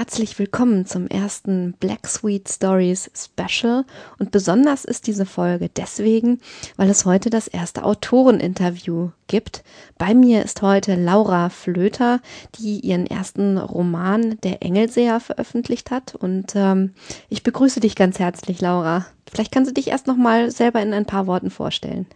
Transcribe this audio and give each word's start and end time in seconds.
Herzlich 0.00 0.38
willkommen 0.38 0.86
zum 0.86 1.08
ersten 1.08 1.74
Black 1.74 2.06
Sweet 2.08 2.48
Stories 2.48 3.10
Special. 3.14 3.84
Und 4.18 4.30
besonders 4.30 4.86
ist 4.86 5.06
diese 5.06 5.26
Folge 5.26 5.68
deswegen, 5.68 6.40
weil 6.78 6.88
es 6.88 7.04
heute 7.04 7.28
das 7.28 7.48
erste 7.48 7.84
Autoreninterview 7.84 9.10
gibt. 9.30 9.62
Bei 9.96 10.12
mir 10.12 10.44
ist 10.44 10.60
heute 10.60 10.96
Laura 10.96 11.48
Flöter, 11.48 12.20
die 12.58 12.80
ihren 12.80 13.06
ersten 13.06 13.56
Roman 13.56 14.36
Der 14.42 14.62
Engelseher 14.62 15.20
veröffentlicht 15.20 15.90
hat 15.90 16.14
und 16.16 16.52
ähm, 16.56 16.92
ich 17.28 17.42
begrüße 17.42 17.80
dich 17.80 17.94
ganz 17.94 18.18
herzlich, 18.18 18.60
Laura. 18.60 19.06
Vielleicht 19.32 19.52
kannst 19.52 19.70
du 19.70 19.74
dich 19.74 19.88
erst 19.88 20.08
noch 20.08 20.16
mal 20.16 20.50
selber 20.50 20.82
in 20.82 20.92
ein 20.92 21.06
paar 21.06 21.28
Worten 21.28 21.50
vorstellen. 21.50 22.06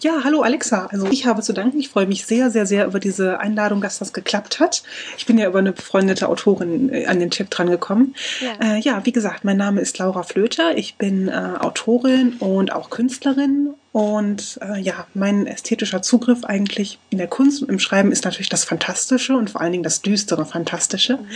Ja, 0.00 0.20
hallo 0.22 0.42
Alexa. 0.42 0.86
Also 0.86 1.08
ich 1.08 1.26
habe 1.26 1.42
zu 1.42 1.52
danken. 1.52 1.80
Ich 1.80 1.88
freue 1.88 2.06
mich 2.06 2.24
sehr, 2.24 2.50
sehr, 2.50 2.64
sehr 2.64 2.86
über 2.86 3.00
diese 3.00 3.40
Einladung, 3.40 3.80
dass 3.80 3.98
das 3.98 4.12
geklappt 4.12 4.60
hat. 4.60 4.84
Ich 5.18 5.26
bin 5.26 5.36
ja 5.36 5.48
über 5.48 5.58
eine 5.58 5.72
befreundete 5.72 6.28
Autorin 6.28 6.88
äh, 6.92 7.06
an 7.06 7.18
den 7.18 7.30
Tipp 7.30 7.50
dran 7.50 7.68
gekommen. 7.68 8.14
Ja, 8.40 8.76
äh, 8.76 8.80
ja 8.80 9.04
wie 9.04 9.12
gesagt, 9.12 9.42
mein 9.42 9.56
Name 9.56 9.80
ist 9.80 9.98
Laura 9.98 10.22
Flöter. 10.22 10.78
Ich 10.78 10.96
bin 10.96 11.26
äh, 11.26 11.32
Autorin 11.58 12.34
und 12.38 12.72
auch 12.72 12.88
Künstlerin 12.90 13.70
und 13.92 14.58
äh, 14.62 14.78
ja, 14.78 15.06
mein 15.14 15.46
ästhetischer 15.46 16.00
Zugriff 16.00 16.44
eigentlich 16.44 16.98
in 17.10 17.18
der 17.18 17.26
Kunst 17.26 17.60
und 17.60 17.68
im 17.68 17.80
Schreiben 17.80 18.12
ist 18.12 18.24
natürlich 18.24 18.48
das 18.48 18.64
Fantastische 18.64 19.36
und 19.36 19.50
vor 19.50 19.60
allen 19.60 19.72
Dingen 19.72 19.82
das 19.82 20.00
düstere 20.00 20.46
Fantastische. 20.46 21.16
Mhm. 21.16 21.26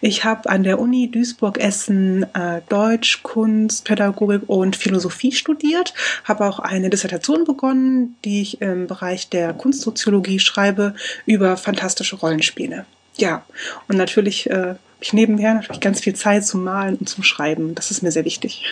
Ich 0.00 0.24
habe 0.24 0.48
an 0.48 0.62
der 0.62 0.78
Uni 0.78 1.10
Duisburg-Essen 1.10 2.22
äh, 2.34 2.62
Deutsch, 2.70 3.22
Kunst, 3.22 3.84
Pädagogik 3.84 4.42
und 4.46 4.74
Philosophie 4.76 5.32
studiert, 5.32 5.92
habe 6.24 6.46
auch 6.46 6.60
eine 6.60 6.88
Dissertation 6.88 7.44
begonnen, 7.44 8.16
die 8.24 8.40
ich 8.40 8.62
im 8.62 8.86
Bereich 8.86 9.28
der 9.28 9.52
Kunstsoziologie 9.52 10.38
schreibe 10.38 10.94
über 11.26 11.58
fantastische 11.58 12.16
Rollenspiele. 12.16 12.86
Ja, 13.18 13.44
und 13.88 13.96
natürlich 13.96 14.48
äh, 14.48 14.76
ich 15.00 15.12
nebenher 15.12 15.54
natürlich 15.54 15.80
ganz 15.80 16.00
viel 16.00 16.14
Zeit 16.14 16.46
zum 16.46 16.64
Malen 16.64 16.96
und 16.96 17.08
zum 17.08 17.22
Schreiben. 17.22 17.74
Das 17.74 17.90
ist 17.90 18.02
mir 18.02 18.10
sehr 18.10 18.24
wichtig. 18.24 18.64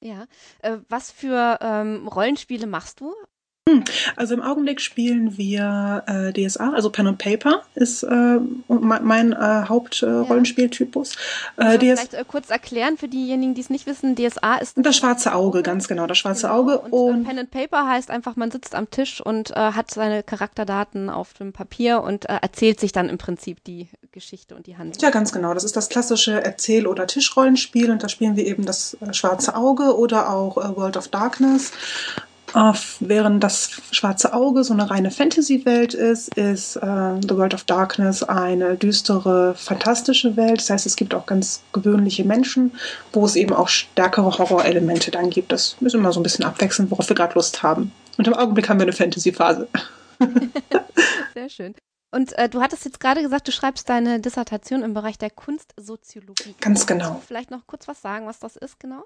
Ja. 0.00 0.26
Äh, 0.62 0.78
was 0.88 1.10
für 1.10 1.58
ähm, 1.60 2.08
Rollenspiele 2.08 2.66
machst 2.66 3.00
du? 3.00 3.14
Hm, 3.68 3.84
also 4.16 4.32
im 4.32 4.40
Augenblick 4.40 4.80
spielen 4.80 5.36
wir 5.36 6.02
äh, 6.06 6.32
DSA, 6.32 6.72
also 6.72 6.88
Pen 6.88 7.08
and 7.08 7.18
Paper 7.18 7.62
ist 7.74 8.02
äh, 8.02 8.38
mein 8.68 9.32
äh, 9.32 9.64
Hauptrollenspieltypus. 9.68 11.16
Äh, 11.58 11.72
ja. 11.72 11.78
vielleicht 11.78 12.14
äh, 12.14 12.24
kurz 12.26 12.48
erklären 12.48 12.96
für 12.96 13.06
diejenigen, 13.06 13.54
die 13.54 13.60
es 13.60 13.68
nicht 13.68 13.86
wissen, 13.86 14.16
DSA 14.16 14.56
ist 14.56 14.76
das 14.76 14.96
schwarze 14.96 15.34
Auge, 15.34 15.62
ganz 15.62 15.88
genau, 15.88 16.06
das 16.06 16.16
schwarze 16.16 16.46
genau. 16.46 16.60
Auge. 16.60 16.78
Und, 16.78 16.92
äh, 16.92 17.18
und 17.18 17.24
Pen 17.24 17.38
and 17.38 17.50
Paper 17.50 17.86
heißt 17.86 18.10
einfach, 18.10 18.34
man 18.36 18.50
sitzt 18.50 18.74
am 18.74 18.90
Tisch 18.90 19.20
und 19.20 19.50
hat 19.50 19.90
seine 19.90 20.22
Charakterdaten 20.22 21.10
auf 21.10 21.34
dem 21.34 21.52
Papier 21.52 22.02
und 22.02 22.24
erzählt 22.24 22.80
sich 22.80 22.92
dann 22.92 23.08
im 23.08 23.18
Prinzip 23.18 23.62
die 23.64 23.88
Geschichte 24.12 24.54
und 24.54 24.66
die 24.66 24.76
Handlung. 24.76 25.00
Ja, 25.00 25.10
ganz 25.10 25.32
genau. 25.32 25.54
Das 25.54 25.64
ist 25.64 25.76
das 25.76 25.88
klassische 25.88 26.42
Erzähl- 26.42 26.86
oder 26.86 27.06
Tischrollenspiel 27.06 27.90
und 27.90 28.02
da 28.02 28.08
spielen 28.08 28.36
wir 28.36 28.46
eben 28.46 28.64
das 28.64 28.96
schwarze 29.12 29.54
Auge 29.54 29.96
oder 29.96 30.30
auch 30.30 30.56
World 30.56 30.96
of 30.96 31.08
Darkness. 31.08 31.72
Uh, 32.54 32.74
während 32.98 33.44
das 33.44 33.80
Schwarze 33.92 34.32
Auge 34.32 34.64
so 34.64 34.72
eine 34.72 34.90
reine 34.90 35.10
Fantasy-Welt 35.10 35.94
ist, 35.94 36.36
ist 36.36 36.76
uh, 36.76 37.20
The 37.22 37.36
World 37.36 37.54
of 37.54 37.64
Darkness 37.64 38.22
eine 38.22 38.76
düstere, 38.76 39.54
fantastische 39.54 40.36
Welt. 40.36 40.58
Das 40.58 40.70
heißt, 40.70 40.86
es 40.86 40.96
gibt 40.96 41.14
auch 41.14 41.26
ganz 41.26 41.62
gewöhnliche 41.72 42.24
Menschen, 42.24 42.72
wo 43.12 43.24
es 43.24 43.36
eben 43.36 43.54
auch 43.54 43.68
stärkere 43.68 44.38
Horrorelemente 44.38 45.10
dann 45.10 45.30
gibt. 45.30 45.52
Das 45.52 45.76
ist 45.80 45.94
immer 45.94 46.12
so 46.12 46.20
ein 46.20 46.24
bisschen 46.24 46.44
abwechselnd, 46.44 46.90
worauf 46.90 47.08
wir 47.08 47.16
gerade 47.16 47.34
Lust 47.34 47.62
haben. 47.62 47.92
Und 48.18 48.26
im 48.26 48.34
Augenblick 48.34 48.68
haben 48.68 48.78
wir 48.78 48.84
eine 48.84 48.92
Fantasy-Phase. 48.92 49.68
Sehr 51.34 51.48
schön. 51.48 51.74
Und 52.10 52.36
äh, 52.36 52.48
du 52.48 52.60
hattest 52.60 52.84
jetzt 52.84 52.98
gerade 52.98 53.22
gesagt, 53.22 53.46
du 53.46 53.52
schreibst 53.52 53.88
deine 53.88 54.20
Dissertation 54.20 54.82
im 54.82 54.94
Bereich 54.94 55.18
der 55.18 55.30
Kunstsoziologie. 55.30 56.56
Ganz 56.60 56.86
genau. 56.86 57.22
Vielleicht 57.26 57.50
noch 57.50 57.66
kurz 57.66 57.86
was 57.86 58.02
sagen, 58.02 58.26
was 58.26 58.40
das 58.40 58.56
ist 58.56 58.80
genau? 58.80 59.04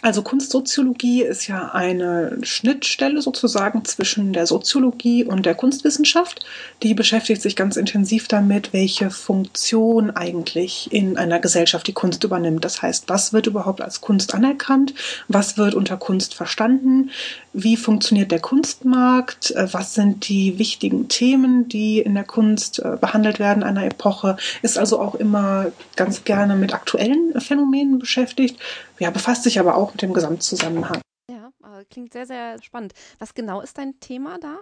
Also 0.00 0.22
Kunstsoziologie 0.22 1.22
ist 1.22 1.46
ja 1.46 1.70
eine 1.72 2.38
Schnittstelle 2.42 3.20
sozusagen 3.20 3.84
zwischen 3.84 4.32
der 4.32 4.46
Soziologie 4.46 5.24
und 5.24 5.44
der 5.44 5.54
Kunstwissenschaft. 5.54 6.44
Die 6.82 6.94
beschäftigt 6.94 7.42
sich 7.42 7.54
ganz 7.54 7.76
intensiv 7.76 8.26
damit, 8.26 8.72
welche 8.72 9.10
Funktion 9.10 10.10
eigentlich 10.10 10.90
in 10.90 11.18
einer 11.18 11.38
Gesellschaft 11.38 11.86
die 11.86 11.92
Kunst 11.92 12.24
übernimmt. 12.24 12.64
Das 12.64 12.80
heißt, 12.80 13.10
was 13.10 13.34
wird 13.34 13.46
überhaupt 13.46 13.82
als 13.82 14.00
Kunst 14.00 14.34
anerkannt? 14.34 14.94
Was 15.28 15.58
wird 15.58 15.74
unter 15.74 15.98
Kunst 15.98 16.34
verstanden? 16.34 17.10
Wie 17.52 17.76
funktioniert 17.76 18.30
der 18.30 18.40
Kunstmarkt? 18.40 19.50
Äh, 19.50 19.72
was 19.72 19.94
sind 19.94 20.28
die 20.28 20.58
wichtigen 20.58 21.08
Themen, 21.08 21.68
die 21.68 21.98
in 21.98 22.14
der 22.14 22.24
Kunst 22.24 22.78
äh, 22.78 22.96
behandelt 22.98 23.38
werden 23.38 23.62
einer 23.62 23.84
Epoche? 23.84 24.36
Ist 24.62 24.78
also 24.78 24.98
auch 24.98 25.14
immer 25.14 25.72
ganz 25.94 26.24
gerne 26.24 26.56
mit 26.56 26.72
aktuellen 26.72 27.38
Phänomenen 27.38 27.98
beschäftigt 27.98 28.58
ja, 29.00 29.10
befasst 29.10 29.42
sich 29.42 29.58
aber 29.58 29.73
auch 29.74 29.92
mit 29.92 30.02
dem 30.02 30.12
Gesamtzusammenhang. 30.12 31.00
Ja, 31.30 31.50
klingt 31.90 32.12
sehr, 32.12 32.26
sehr 32.26 32.62
spannend. 32.62 32.92
Was 33.18 33.34
genau 33.34 33.60
ist 33.60 33.78
dein 33.78 33.98
Thema 34.00 34.38
da? 34.38 34.60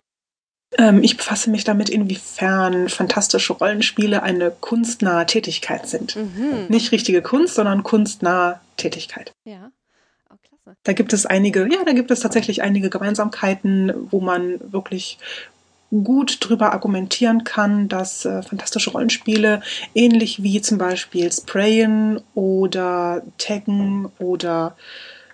Ähm, 0.78 1.02
ich 1.02 1.16
befasse 1.16 1.50
mich 1.50 1.64
damit, 1.64 1.90
inwiefern 1.90 2.88
fantastische 2.88 3.52
Rollenspiele 3.52 4.22
eine 4.22 4.50
kunstnahe 4.50 5.26
Tätigkeit 5.26 5.86
sind. 5.86 6.16
Mhm. 6.16 6.66
Nicht 6.68 6.92
richtige 6.92 7.22
Kunst, 7.22 7.54
sondern 7.54 7.82
kunstnahe 7.82 8.60
Tätigkeit. 8.76 9.32
Ja. 9.44 9.70
Oh, 10.30 10.36
klasse. 10.42 10.78
Da 10.82 10.92
gibt 10.92 11.12
es 11.12 11.26
einige, 11.26 11.68
ja, 11.70 11.84
da 11.84 11.92
gibt 11.92 12.10
es 12.10 12.20
tatsächlich 12.20 12.62
einige 12.62 12.88
Gemeinsamkeiten, 12.88 13.92
wo 14.10 14.20
man 14.20 14.60
wirklich 14.72 15.18
gut 15.92 16.38
drüber 16.41 16.72
argumentieren 16.72 17.44
kann, 17.44 17.88
dass 17.88 18.25
äh, 18.25 18.42
fantastische 18.42 18.91
Rollenspiele 18.91 19.62
ähnlich 19.94 20.42
wie 20.42 20.60
zum 20.62 20.78
Beispiel 20.78 21.30
Sprayen 21.30 22.20
oder 22.34 23.22
Taggen 23.38 24.10
oder 24.19 24.76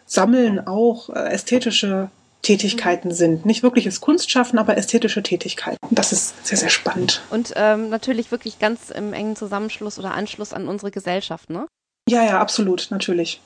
Sammeln 0.05 0.67
auch 0.67 1.11
äh, 1.11 1.31
ästhetische 1.31 2.11
Tätigkeiten 2.43 3.13
sind. 3.13 3.47
Nicht 3.47 3.63
wirkliches 3.63 4.01
Kunstschaffen, 4.01 4.59
aber 4.59 4.77
ästhetische 4.77 5.23
Tätigkeiten. 5.23 5.79
Das 5.91 6.13
ist 6.13 6.47
sehr, 6.47 6.59
sehr 6.59 6.71
spannend. 6.71 7.21
Und 7.31 7.53
ähm, 7.57 7.89
natürlich 7.91 8.31
wirklich 8.31 8.59
ganz 8.59 8.91
im 8.91 9.13
engen 9.13 9.37
Zusammenschluss 9.37 9.99
oder 9.99 10.15
Anschluss 10.15 10.53
an 10.53 10.69
unsere 10.69 10.91
Gesellschaft, 10.91 11.51
ne? 11.51 11.67
Ja, 12.09 12.25
ja, 12.25 12.41
absolut, 12.41 12.89
natürlich 12.91 13.41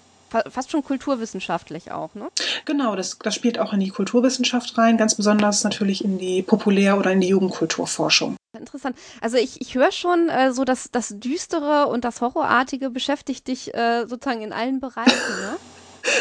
fast 0.51 0.71
schon 0.71 0.83
kulturwissenschaftlich 0.83 1.93
auch, 1.93 2.15
ne? 2.15 2.29
Genau, 2.65 2.97
das, 2.97 3.19
das 3.19 3.35
spielt 3.35 3.59
auch 3.59 3.73
in 3.73 3.81
die 3.81 3.91
Kulturwissenschaft 3.91 4.77
rein, 4.79 4.97
ganz 4.97 5.15
besonders 5.15 5.65
natürlich 5.65 6.05
in 6.05 6.19
die 6.19 6.43
Populär- 6.43 6.99
oder 6.99 7.13
in 7.13 7.21
die 7.21 7.29
Jugendkulturforschung. 7.29 8.37
Interessant. 8.59 8.97
Also 9.21 9.39
ich, 9.39 9.61
ich 9.61 9.75
höre 9.75 9.93
schon 9.93 10.29
äh, 10.29 10.53
so, 10.53 10.65
dass 10.65 10.91
das 10.91 11.15
Düstere 11.19 11.87
und 11.87 12.05
das 12.05 12.21
Horrorartige 12.21 12.91
beschäftigt 12.91 13.49
dich 13.49 13.75
äh, 13.75 14.07
sozusagen 14.07 14.43
in 14.43 14.53
allen 14.53 14.81
Bereichen, 14.81 15.41
ne? 15.41 15.57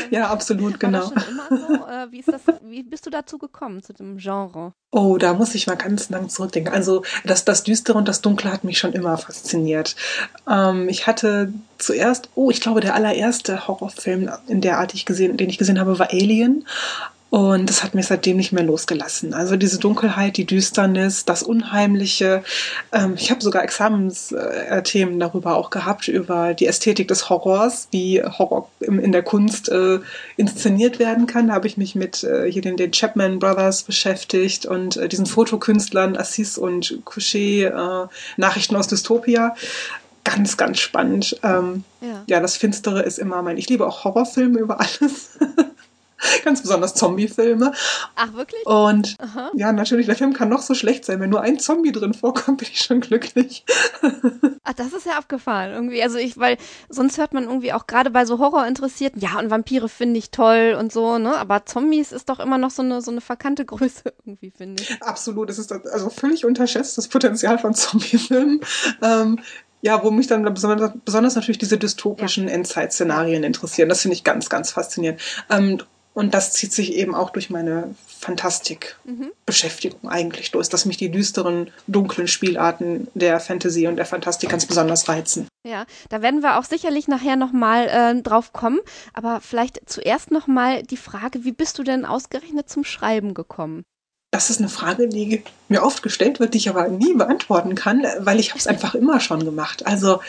Ja, 0.09 0.29
absolut, 0.29 0.79
genau. 0.79 0.99
War 0.99 1.11
das 1.13 1.23
schon 1.23 1.33
immer 1.33 1.67
so? 1.67 1.73
Äh, 1.87 2.11
wie, 2.11 2.19
ist 2.19 2.31
das, 2.31 2.41
wie 2.63 2.83
bist 2.83 3.05
du 3.05 3.09
dazu 3.09 3.37
gekommen, 3.37 3.81
zu 3.81 3.93
dem 3.93 4.17
Genre? 4.17 4.73
Oh, 4.91 5.17
da 5.17 5.33
muss 5.33 5.55
ich 5.55 5.67
mal 5.67 5.75
ganz 5.75 6.09
lang 6.09 6.29
zurückdenken. 6.29 6.73
Also 6.73 7.03
das, 7.23 7.45
das 7.45 7.63
Düstere 7.63 7.97
und 7.97 8.07
das 8.07 8.21
Dunkle 8.21 8.51
hat 8.51 8.63
mich 8.63 8.77
schon 8.77 8.93
immer 8.93 9.17
fasziniert. 9.17 9.95
Ähm, 10.49 10.89
ich 10.89 11.07
hatte 11.07 11.53
zuerst, 11.77 12.29
oh, 12.35 12.51
ich 12.51 12.61
glaube, 12.61 12.81
der 12.81 12.95
allererste 12.95 13.67
Horrorfilm 13.67 14.29
in 14.47 14.61
der 14.61 14.79
Art, 14.79 14.93
ich 14.93 15.05
gesehen, 15.05 15.37
den 15.37 15.49
ich 15.49 15.57
gesehen 15.57 15.79
habe, 15.79 15.97
war 15.99 16.11
Alien. 16.11 16.65
Und 17.31 17.69
das 17.69 17.81
hat 17.81 17.95
mich 17.95 18.07
seitdem 18.07 18.35
nicht 18.35 18.51
mehr 18.51 18.61
losgelassen. 18.61 19.33
Also 19.33 19.55
diese 19.55 19.79
Dunkelheit, 19.79 20.35
die 20.35 20.45
Düsternis, 20.45 21.23
das 21.23 21.43
Unheimliche. 21.43 22.43
Ähm, 22.91 23.13
ich 23.15 23.31
habe 23.31 23.41
sogar 23.41 23.63
Examensthemen 23.63 25.15
äh, 25.15 25.17
darüber 25.17 25.55
auch 25.55 25.69
gehabt, 25.69 26.09
über 26.09 26.53
die 26.53 26.67
Ästhetik 26.67 27.07
des 27.07 27.29
Horrors, 27.29 27.87
wie 27.91 28.21
Horror 28.21 28.69
in 28.81 29.13
der 29.13 29.23
Kunst 29.23 29.69
äh, 29.69 29.99
inszeniert 30.35 30.99
werden 30.99 31.25
kann. 31.25 31.47
Da 31.47 31.53
habe 31.53 31.67
ich 31.67 31.77
mich 31.77 31.95
mit 31.95 32.21
äh, 32.25 32.51
hier 32.51 32.61
den, 32.61 32.75
den 32.75 32.91
Chapman 32.91 33.39
Brothers 33.39 33.83
beschäftigt 33.83 34.65
und 34.65 34.99
diesen 35.09 35.25
Fotokünstlern 35.25 36.17
Assis 36.17 36.57
und 36.57 36.99
Couchet, 37.05 37.71
äh, 37.71 38.07
Nachrichten 38.35 38.75
aus 38.75 38.89
Dystopia 38.89 39.55
ganz, 40.23 40.57
ganz 40.57 40.79
spannend. 40.79 41.39
Ähm, 41.43 41.85
ja. 42.01 42.23
ja. 42.27 42.39
das 42.41 42.57
Finstere 42.57 43.03
ist 43.03 43.19
immer 43.19 43.41
mein. 43.41 43.57
Ich 43.57 43.69
liebe 43.69 43.87
auch 43.87 44.03
Horrorfilme 44.03 44.59
über 44.59 44.79
alles. 44.79 45.39
Ganz 46.43 46.61
besonders 46.61 46.93
Zombie-Filme. 46.95 47.71
Ach, 48.15 48.33
wirklich? 48.33 48.65
Und 48.65 49.15
Aha. 49.19 49.51
ja, 49.55 49.71
natürlich, 49.71 50.05
der 50.05 50.15
Film 50.15 50.33
kann 50.33 50.49
noch 50.49 50.61
so 50.61 50.73
schlecht 50.73 51.05
sein. 51.05 51.19
Wenn 51.19 51.29
nur 51.29 51.41
ein 51.41 51.59
Zombie 51.59 51.91
drin 51.91 52.13
vorkommt, 52.13 52.57
bin 52.59 52.67
ich 52.71 52.81
schon 52.81 53.01
glücklich. 53.01 53.65
Ach, 54.63 54.73
das 54.73 54.93
ist 54.93 55.05
ja 55.05 55.17
abgefahren. 55.17 55.71
Irgendwie, 55.71 56.01
also 56.03 56.17
ich, 56.17 56.37
weil 56.37 56.57
sonst 56.89 57.17
hört 57.17 57.33
man 57.33 57.43
irgendwie 57.43 57.73
auch 57.73 57.87
gerade 57.87 58.11
bei 58.11 58.25
so 58.25 58.39
Horrorinteressierten, 58.39 59.21
ja, 59.21 59.39
und 59.39 59.49
Vampire 59.49 59.89
finde 59.89 60.19
ich 60.19 60.31
toll 60.31 60.75
und 60.79 60.91
so, 60.91 61.17
ne? 61.17 61.35
Aber 61.37 61.65
Zombies 61.65 62.11
ist 62.11 62.29
doch 62.29 62.39
immer 62.39 62.57
noch 62.57 62.71
so 62.71 62.81
eine, 62.81 63.01
so 63.01 63.11
eine 63.11 63.21
verkannte 63.21 63.65
Größe 63.65 64.13
irgendwie, 64.25 64.51
finde 64.51 64.83
ich. 64.83 65.01
Absolut. 65.01 65.49
Es 65.49 65.57
ist 65.57 65.71
also 65.71 66.09
völlig 66.09 66.45
unterschätzt, 66.45 66.97
das 66.97 67.07
Potenzial 67.07 67.57
von 67.57 67.73
Zombie-Filmen. 67.73 68.61
Ähm, 69.01 69.39
ja, 69.81 70.03
wo 70.03 70.11
mich 70.11 70.27
dann 70.27 70.43
besonders, 70.53 70.91
besonders 71.03 71.35
natürlich 71.35 71.57
diese 71.57 71.77
dystopischen. 71.77 72.47
Endzeit-Szenarien 72.47 73.43
interessieren. 73.43 73.89
Das 73.89 74.01
finde 74.01 74.15
ich 74.15 74.23
ganz, 74.23 74.49
ganz 74.49 74.71
faszinierend. 74.71 75.19
Ähm, 75.49 75.81
Und 76.13 76.33
das 76.33 76.51
zieht 76.53 76.73
sich 76.73 76.93
eben 76.93 77.15
auch 77.15 77.29
durch 77.29 77.49
meine 77.49 77.95
Fantastik-Beschäftigung 78.19 79.99
mhm. 80.03 80.09
eigentlich 80.09 80.51
durch, 80.51 80.69
dass 80.69 80.85
mich 80.85 80.97
die 80.97 81.09
düsteren, 81.09 81.71
dunklen 81.87 82.27
Spielarten 82.27 83.07
der 83.13 83.39
Fantasy 83.39 83.87
und 83.87 83.95
der 83.95 84.05
Fantastik 84.05 84.49
ganz 84.49 84.65
besonders 84.65 85.07
reizen. 85.07 85.47
Ja, 85.65 85.85
da 86.09 86.21
werden 86.21 86.41
wir 86.41 86.57
auch 86.57 86.65
sicherlich 86.65 87.07
nachher 87.07 87.35
nochmal 87.35 87.87
äh, 87.87 88.21
drauf 88.21 88.51
kommen. 88.51 88.79
Aber 89.13 89.39
vielleicht 89.41 89.81
zuerst 89.85 90.31
nochmal 90.31 90.83
die 90.83 90.97
Frage, 90.97 91.45
wie 91.45 91.53
bist 91.53 91.79
du 91.79 91.83
denn 91.83 92.05
ausgerechnet 92.05 92.69
zum 92.69 92.83
Schreiben 92.83 93.33
gekommen? 93.33 93.83
Das 94.31 94.49
ist 94.49 94.59
eine 94.59 94.69
Frage, 94.69 95.09
die 95.09 95.43
mir 95.67 95.83
oft 95.83 96.03
gestellt 96.03 96.39
wird, 96.39 96.53
die 96.53 96.59
ich 96.59 96.69
aber 96.69 96.87
nie 96.87 97.13
beantworten 97.13 97.75
kann, 97.75 98.05
weil 98.19 98.39
ich 98.39 98.51
habe 98.51 98.59
es 98.59 98.67
einfach 98.67 98.95
immer 98.95 99.19
schon 99.19 99.43
gemacht. 99.43 99.85
Also 99.85 100.21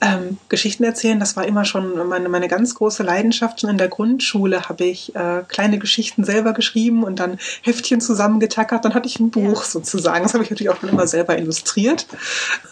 ähm, 0.00 0.38
Geschichten 0.48 0.84
erzählen, 0.84 1.20
das 1.20 1.36
war 1.36 1.46
immer 1.46 1.64
schon 1.64 2.08
meine, 2.08 2.28
meine 2.28 2.48
ganz 2.48 2.74
große 2.74 3.02
Leidenschaft. 3.02 3.60
Schon 3.60 3.70
in 3.70 3.78
der 3.78 3.88
Grundschule 3.88 4.68
habe 4.68 4.84
ich 4.84 5.14
äh, 5.14 5.42
kleine 5.46 5.78
Geschichten 5.78 6.24
selber 6.24 6.52
geschrieben 6.52 7.04
und 7.04 7.20
dann 7.20 7.38
Heftchen 7.62 8.00
zusammengetackert. 8.00 8.84
Dann 8.84 8.94
hatte 8.94 9.08
ich 9.08 9.20
ein 9.20 9.30
Buch 9.30 9.62
ja. 9.62 9.68
sozusagen. 9.68 10.22
Das 10.22 10.34
habe 10.34 10.42
ich 10.42 10.50
natürlich 10.50 10.70
auch 10.70 10.82
immer 10.82 11.06
selber 11.06 11.38
illustriert. 11.38 12.06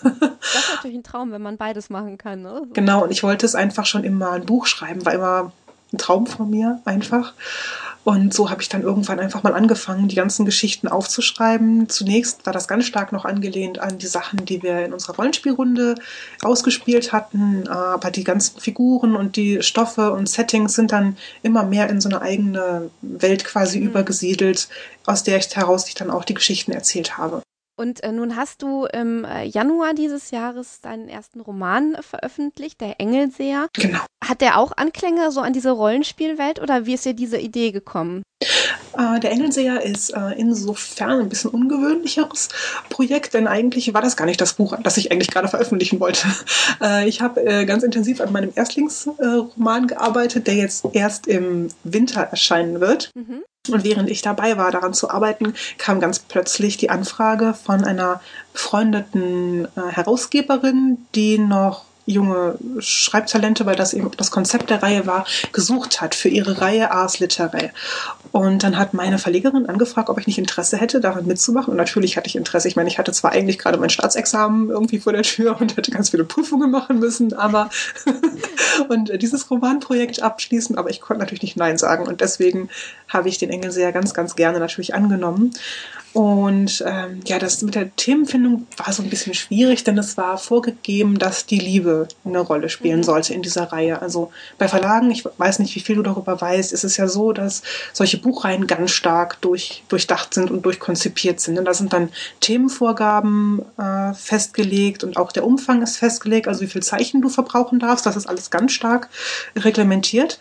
Das 0.02 0.12
ist 0.12 0.20
natürlich 0.76 0.96
ein 0.96 1.02
Traum, 1.02 1.32
wenn 1.32 1.42
man 1.42 1.58
beides 1.58 1.90
machen 1.90 2.16
kann. 2.16 2.42
Ne? 2.42 2.62
Genau, 2.72 3.04
und 3.04 3.10
ich 3.10 3.22
wollte 3.22 3.44
es 3.44 3.54
einfach 3.54 3.84
schon 3.84 4.04
immer 4.04 4.32
ein 4.32 4.46
Buch 4.46 4.66
schreiben, 4.66 5.04
war 5.04 5.12
immer 5.12 5.52
ein 5.92 5.98
Traum 5.98 6.26
von 6.26 6.50
mir 6.50 6.80
einfach. 6.84 7.34
Und 8.04 8.32
so 8.32 8.48
habe 8.48 8.62
ich 8.62 8.70
dann 8.70 8.82
irgendwann 8.82 9.20
einfach 9.20 9.42
mal 9.42 9.52
angefangen, 9.52 10.08
die 10.08 10.16
ganzen 10.16 10.46
Geschichten 10.46 10.88
aufzuschreiben. 10.88 11.90
Zunächst 11.90 12.46
war 12.46 12.54
das 12.54 12.66
ganz 12.66 12.86
stark 12.86 13.12
noch 13.12 13.26
angelehnt 13.26 13.80
an 13.80 13.98
die 13.98 14.06
Sachen, 14.06 14.46
die 14.46 14.62
wir 14.62 14.84
in 14.86 14.94
unserer 14.94 15.16
Rollenspielrunde 15.16 15.94
ausgespielt 16.42 17.12
hatten. 17.12 17.68
Aber 17.68 18.10
die 18.10 18.24
ganzen 18.24 18.60
Figuren 18.60 19.14
und 19.14 19.36
die 19.36 19.62
Stoffe 19.62 20.12
und 20.12 20.26
Settings 20.26 20.72
sind 20.72 20.90
dann 20.92 21.18
immer 21.42 21.64
mehr 21.64 21.90
in 21.90 22.00
so 22.00 22.08
eine 22.08 22.22
eigene 22.22 22.90
Welt 23.02 23.44
quasi 23.44 23.78
mhm. 23.78 23.88
übergesiedelt, 23.88 24.68
aus 25.04 25.22
der 25.22 25.36
ich 25.36 25.54
heraus 25.54 25.86
ich 25.88 25.94
dann 25.94 26.10
auch 26.10 26.24
die 26.24 26.34
Geschichten 26.34 26.72
erzählt 26.72 27.18
habe. 27.18 27.42
Und 27.78 28.02
äh, 28.02 28.10
nun 28.10 28.34
hast 28.34 28.62
du 28.62 28.86
im 28.86 29.24
äh, 29.24 29.44
Januar 29.44 29.94
dieses 29.94 30.32
Jahres 30.32 30.80
deinen 30.80 31.08
ersten 31.08 31.40
Roman 31.40 31.94
äh, 31.94 32.02
veröffentlicht, 32.02 32.80
Der 32.80 33.00
Engelseher. 33.00 33.68
Genau. 33.72 34.00
Hat 34.22 34.40
der 34.40 34.58
auch 34.58 34.72
Anklänge 34.76 35.30
so 35.30 35.40
an 35.40 35.52
diese 35.52 35.70
Rollenspielwelt 35.70 36.60
oder 36.60 36.86
wie 36.86 36.94
ist 36.94 37.04
dir 37.04 37.14
diese 37.14 37.38
Idee 37.38 37.70
gekommen? 37.70 38.24
Äh, 38.96 39.20
der 39.20 39.32
Engelseher 39.32 39.82
ist 39.82 40.10
äh, 40.10 40.32
insofern 40.36 41.20
ein 41.20 41.28
bisschen 41.28 41.50
ungewöhnlicheres 41.50 42.48
Projekt, 42.88 43.34
denn 43.34 43.46
eigentlich 43.46 43.92
war 43.94 44.02
das 44.02 44.16
gar 44.16 44.26
nicht 44.26 44.40
das 44.40 44.54
Buch, 44.54 44.76
das 44.82 44.96
ich 44.96 45.12
eigentlich 45.12 45.30
gerade 45.30 45.48
veröffentlichen 45.48 46.00
wollte. 46.00 46.28
Äh, 46.80 47.08
ich 47.08 47.20
habe 47.20 47.44
äh, 47.44 47.64
ganz 47.64 47.82
intensiv 47.82 48.20
an 48.20 48.30
meinem 48.30 48.52
Erstlingsroman 48.54 49.86
gearbeitet, 49.86 50.46
der 50.46 50.54
jetzt 50.54 50.84
erst 50.92 51.26
im 51.26 51.68
Winter 51.82 52.20
erscheinen 52.20 52.80
wird. 52.80 53.10
Mhm. 53.14 53.42
Und 53.70 53.84
während 53.84 54.08
ich 54.10 54.22
dabei 54.22 54.56
war, 54.56 54.70
daran 54.70 54.94
zu 54.94 55.10
arbeiten, 55.10 55.54
kam 55.76 56.00
ganz 56.00 56.18
plötzlich 56.20 56.76
die 56.76 56.90
Anfrage 56.90 57.54
von 57.54 57.84
einer 57.84 58.20
befreundeten 58.52 59.66
äh, 59.76 59.90
Herausgeberin, 59.90 61.06
die 61.14 61.38
noch 61.38 61.84
junge 62.08 62.56
Schreibtalente, 62.78 63.66
weil 63.66 63.76
das 63.76 63.92
eben 63.92 64.10
das 64.16 64.30
Konzept 64.30 64.70
der 64.70 64.82
Reihe 64.82 65.06
war, 65.06 65.26
gesucht 65.52 66.00
hat 66.00 66.14
für 66.14 66.28
ihre 66.28 66.60
Reihe 66.60 66.90
Ars 66.90 67.18
Literae. 67.18 67.70
Und 68.32 68.62
dann 68.62 68.78
hat 68.78 68.94
meine 68.94 69.18
Verlegerin 69.18 69.66
angefragt, 69.66 70.08
ob 70.08 70.18
ich 70.18 70.26
nicht 70.26 70.38
Interesse 70.38 70.76
hätte, 70.76 71.00
daran 71.00 71.26
mitzumachen. 71.26 71.70
Und 71.70 71.76
natürlich 71.76 72.16
hatte 72.16 72.26
ich 72.26 72.36
Interesse. 72.36 72.68
Ich 72.68 72.76
meine, 72.76 72.88
ich 72.88 72.98
hatte 72.98 73.12
zwar 73.12 73.32
eigentlich 73.32 73.58
gerade 73.58 73.78
mein 73.78 73.90
Staatsexamen 73.90 74.70
irgendwie 74.70 74.98
vor 74.98 75.12
der 75.12 75.22
Tür 75.22 75.60
und 75.60 75.76
hätte 75.76 75.90
ganz 75.90 76.10
viele 76.10 76.24
Prüfungen 76.24 76.70
machen 76.70 76.98
müssen, 76.98 77.32
aber 77.34 77.70
und 78.88 79.10
dieses 79.20 79.50
Romanprojekt 79.50 80.22
abschließen, 80.22 80.76
aber 80.76 80.90
ich 80.90 81.00
konnte 81.00 81.20
natürlich 81.20 81.42
nicht 81.42 81.56
Nein 81.56 81.78
sagen. 81.78 82.06
Und 82.06 82.20
deswegen 82.20 82.68
habe 83.08 83.28
ich 83.28 83.38
den 83.38 83.50
Engel 83.50 83.70
sehr 83.70 83.92
ganz, 83.92 84.14
ganz 84.14 84.36
gerne 84.36 84.58
natürlich 84.58 84.94
angenommen. 84.94 85.52
Und 86.14 86.82
ähm, 86.86 87.20
ja, 87.26 87.38
das 87.38 87.60
mit 87.62 87.74
der 87.74 87.94
Themenfindung 87.94 88.66
war 88.76 88.92
so 88.92 89.02
ein 89.02 89.10
bisschen 89.10 89.34
schwierig, 89.34 89.84
denn 89.84 89.98
es 89.98 90.16
war 90.16 90.38
vorgegeben, 90.38 91.18
dass 91.18 91.44
die 91.44 91.58
Liebe 91.58 92.08
eine 92.24 92.40
Rolle 92.40 92.70
spielen 92.70 93.00
mhm. 93.00 93.04
sollte 93.04 93.34
in 93.34 93.42
dieser 93.42 93.64
Reihe. 93.64 94.00
Also 94.00 94.32
bei 94.56 94.68
Verlagen, 94.68 95.10
ich 95.10 95.24
weiß 95.36 95.58
nicht, 95.58 95.74
wie 95.74 95.80
viel 95.80 95.96
du 95.96 96.02
darüber 96.02 96.40
weißt, 96.40 96.72
ist 96.72 96.84
es 96.84 96.96
ja 96.96 97.08
so, 97.08 97.32
dass 97.32 97.62
solche 97.92 98.18
Buchreihen 98.18 98.66
ganz 98.66 98.92
stark 98.92 99.40
durch, 99.42 99.82
durchdacht 99.88 100.32
sind 100.32 100.50
und 100.50 100.62
durchkonzipiert 100.64 101.40
sind. 101.40 101.58
Und 101.58 101.66
da 101.66 101.74
sind 101.74 101.92
dann 101.92 102.08
Themenvorgaben 102.40 103.62
äh, 103.76 104.14
festgelegt 104.14 105.04
und 105.04 105.18
auch 105.18 105.30
der 105.30 105.44
Umfang 105.44 105.82
ist 105.82 105.98
festgelegt, 105.98 106.48
also 106.48 106.62
wie 106.62 106.68
viel 106.68 106.82
Zeichen 106.82 107.20
du 107.20 107.28
verbrauchen 107.28 107.78
darfst. 107.78 108.06
Das 108.06 108.16
ist 108.16 108.26
alles 108.26 108.50
ganz 108.50 108.72
stark 108.72 109.08
reglementiert. 109.56 110.38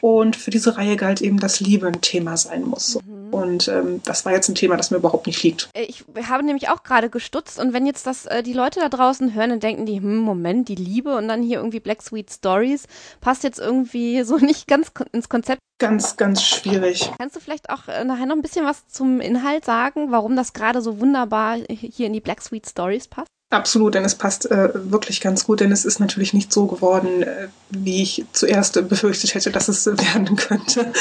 Und 0.00 0.36
für 0.36 0.50
diese 0.50 0.76
Reihe 0.76 0.96
galt 0.96 1.22
eben, 1.22 1.38
dass 1.38 1.60
Liebe 1.60 1.86
ein 1.86 2.00
Thema 2.00 2.36
sein 2.36 2.64
muss. 2.64 2.98
Mhm. 3.06 3.34
Und 3.34 3.68
ähm, 3.68 4.00
das 4.04 4.24
war 4.24 4.32
jetzt 4.32 4.48
ein 4.48 4.54
Thema, 4.54 4.76
das 4.76 4.90
mir 4.90 4.98
überhaupt 4.98 5.26
nicht 5.26 5.42
liegt. 5.42 5.68
Äh, 5.74 5.84
ich 5.84 6.04
habe 6.28 6.44
nämlich 6.44 6.68
auch 6.68 6.82
gerade 6.82 7.10
gestutzt 7.10 7.58
und 7.58 7.72
wenn 7.72 7.86
jetzt 7.86 8.06
das 8.06 8.26
äh, 8.26 8.42
die 8.42 8.52
Leute 8.52 8.80
da 8.80 8.88
draußen 8.88 9.34
hören, 9.34 9.50
dann 9.50 9.60
denken 9.60 9.86
die, 9.86 9.96
hm, 9.96 10.18
Moment, 10.18 10.68
die 10.68 10.76
Liebe 10.76 11.16
und 11.16 11.26
dann 11.26 11.42
hier 11.42 11.58
irgendwie 11.58 11.80
Black 11.80 12.02
Sweet 12.02 12.30
Stories 12.30 12.86
passt 13.20 13.42
jetzt 13.42 13.58
irgendwie 13.58 14.22
so 14.24 14.36
nicht 14.36 14.66
ganz 14.66 14.92
ins 15.12 15.28
Konzept. 15.28 15.60
Ganz, 15.80 16.16
ganz 16.16 16.42
schwierig. 16.42 17.10
Kannst 17.18 17.34
du 17.34 17.40
vielleicht 17.40 17.70
auch 17.70 17.88
äh, 17.88 18.04
nachher 18.04 18.26
noch 18.26 18.36
ein 18.36 18.42
bisschen 18.42 18.64
was 18.64 18.86
zum 18.86 19.20
Inhalt 19.20 19.64
sagen, 19.64 20.12
warum 20.12 20.36
das 20.36 20.52
gerade 20.52 20.80
so 20.80 21.00
wunderbar 21.00 21.58
hier 21.68 22.06
in 22.06 22.12
die 22.12 22.20
Black 22.20 22.40
Sweet 22.40 22.68
Stories 22.68 23.08
passt? 23.08 23.33
Absolut, 23.54 23.94
denn 23.94 24.04
es 24.04 24.16
passt 24.16 24.50
äh, 24.50 24.70
wirklich 24.74 25.20
ganz 25.20 25.44
gut, 25.46 25.60
denn 25.60 25.70
es 25.70 25.84
ist 25.84 26.00
natürlich 26.00 26.34
nicht 26.34 26.52
so 26.52 26.66
geworden, 26.66 27.22
äh, 27.22 27.46
wie 27.70 28.02
ich 28.02 28.24
zuerst 28.32 28.76
äh, 28.76 28.82
befürchtet 28.82 29.34
hätte, 29.34 29.52
dass 29.52 29.68
es 29.68 29.86
werden 30.14 30.34
könnte. 30.34 30.92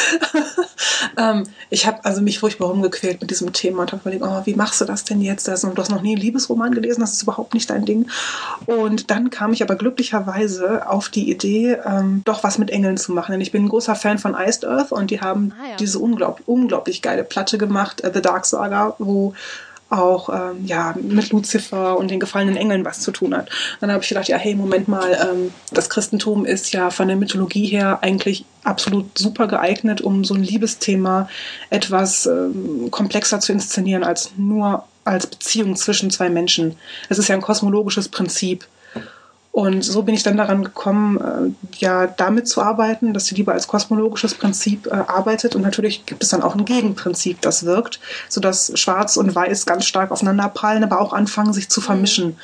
ähm, 1.18 1.46
ich 1.72 1.88
habe 1.88 2.06
also 2.06 2.22
mich 2.22 2.38
furchtbar 2.38 2.68
rumgequält 2.70 3.22
mit 3.22 3.32
diesem 3.32 3.54
Thema 3.54 3.82
und 3.82 3.92
habe 3.92 4.02
überlegt, 4.02 4.24
oh, 4.24 4.42
wie 4.46 4.54
machst 4.54 4.80
du 4.82 4.86
das 4.86 5.04
denn 5.04 5.20
jetzt? 5.22 5.50
Also, 5.50 5.68
du 5.70 5.82
hast 5.82 5.90
noch 5.90 6.04
nie 6.04 6.14
einen 6.14 6.22
Liebesroman 6.22 6.74
gelesen, 6.74 7.02
das 7.02 7.14
ist 7.14 7.24
überhaupt 7.24 7.56
nicht 7.56 7.72
dein 7.72 7.86
Ding. 7.86 8.08
Und 8.68 9.10
dann 9.10 9.32
kam 9.32 9.52
ich 9.52 9.64
aber 9.64 9.76
glücklicherweise 9.76 10.88
auf 10.88 11.10
die 11.10 11.32
Idee, 11.32 11.78
ähm, 11.86 12.22
doch 12.24 12.44
was 12.44 12.60
mit 12.60 12.70
Engeln 12.70 12.98
zu 12.98 13.14
machen. 13.14 13.32
Denn 13.32 13.42
ich 13.42 13.52
bin 13.52 13.66
ein 13.66 13.70
großer 13.70 13.96
Fan 13.96 14.20
von 14.20 14.36
Iced 14.36 14.66
Earth 14.66 14.92
und 14.92 15.10
die 15.10 15.22
haben 15.22 15.54
ah, 15.60 15.72
ja. 15.72 15.76
diese 15.78 15.98
unglaublich, 15.98 16.48
unglaublich 16.48 17.02
geile 17.02 17.24
Platte 17.24 17.58
gemacht, 17.58 18.04
The 18.14 18.22
Dark 18.22 18.46
Saga, 18.46 18.96
wo 19.00 19.34
auch 19.94 20.30
ähm, 20.30 20.66
ja, 20.66 20.96
mit 21.02 21.30
Luzifer 21.32 21.98
und 21.98 22.10
den 22.10 22.20
gefallenen 22.20 22.58
Engeln 22.58 22.86
was 22.86 23.00
zu 23.00 23.12
tun 23.12 23.36
hat. 23.36 23.50
Dann 23.80 23.92
habe 23.92 24.04
ich 24.04 24.10
gedacht, 24.10 24.28
ja, 24.28 24.38
hey, 24.38 24.56
Moment 24.56 24.88
mal, 24.88 25.18
ähm, 25.22 25.52
das 25.72 25.90
Christentum 25.90 26.46
ist 26.46 26.72
ja 26.74 26.90
von 26.90 27.08
der 27.08 27.18
Mythologie 27.18 27.66
her 27.66 28.00
eigentlich 28.02 28.46
absolut 28.64 29.18
super 29.18 29.48
geeignet, 29.48 30.02
um 30.02 30.24
so 30.24 30.34
ein 30.34 30.44
Liebesthema 30.44 31.30
etwas 31.70 32.26
ähm, 32.26 32.90
komplexer 32.92 33.40
zu 33.40 33.52
inszenieren 33.52 34.04
als 34.04 34.32
nur 34.38 34.86
als 35.06 35.28
Beziehung 35.28 35.76
zwischen 35.76 36.12
zwei 36.12 36.30
Menschen. 36.30 36.76
Es 37.10 37.20
ist 37.20 37.28
ja 37.28 37.36
ein 37.36 37.42
kosmologisches 37.42 38.08
Prinzip. 38.08 38.66
Und 39.54 39.84
so 39.84 40.02
bin 40.02 40.16
ich 40.16 40.24
dann 40.24 40.36
daran 40.36 40.64
gekommen, 40.64 41.22
äh, 41.22 41.76
ja, 41.78 42.08
damit 42.08 42.48
zu 42.48 42.60
arbeiten, 42.60 43.14
dass 43.14 43.26
die 43.26 43.36
Liebe 43.36 43.52
als 43.52 43.68
kosmologisches 43.68 44.34
Prinzip 44.34 44.88
äh, 44.88 44.90
arbeitet. 44.90 45.56
Und 45.56 45.62
natürlich 45.62 46.08
gibt 46.08 46.24
es 46.24 46.30
dann 46.30 46.42
auch 46.42 46.56
ein 46.56 46.66
Gegenprinzip, 46.66 47.40
das 47.42 47.64
wirkt, 47.64 48.00
sodass 48.30 48.72
Schwarz 48.74 49.16
und 49.16 49.36
Weiß 49.36 49.68
ganz 49.68 49.86
stark 49.86 50.10
aufeinander 50.10 50.50
prallen, 50.50 50.84
aber 50.84 51.00
auch 51.00 51.14
anfangen, 51.14 51.54
sich 51.54 51.70
zu 51.70 51.82
mhm. 51.82 51.86
vermischen. 51.86 52.26
Mhm. 52.26 52.36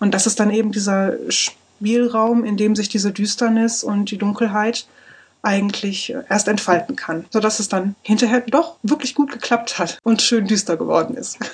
Und 0.00 0.12
das 0.12 0.26
ist 0.26 0.40
dann 0.40 0.50
eben 0.50 0.70
dieser 0.70 1.14
Spielraum, 1.30 2.44
in 2.44 2.58
dem 2.58 2.76
sich 2.76 2.90
diese 2.90 3.12
Düsternis 3.12 3.82
und 3.82 4.10
die 4.10 4.18
Dunkelheit 4.18 4.86
eigentlich 5.40 6.12
äh, 6.12 6.22
erst 6.28 6.48
entfalten 6.48 6.96
kann, 6.96 7.24
sodass 7.30 7.60
es 7.60 7.70
dann 7.70 7.94
hinterher 8.02 8.42
doch 8.42 8.76
wirklich 8.82 9.14
gut 9.14 9.32
geklappt 9.32 9.78
hat 9.78 9.98
und 10.02 10.20
schön 10.20 10.46
düster 10.46 10.76
geworden 10.76 11.16
ist. 11.16 11.38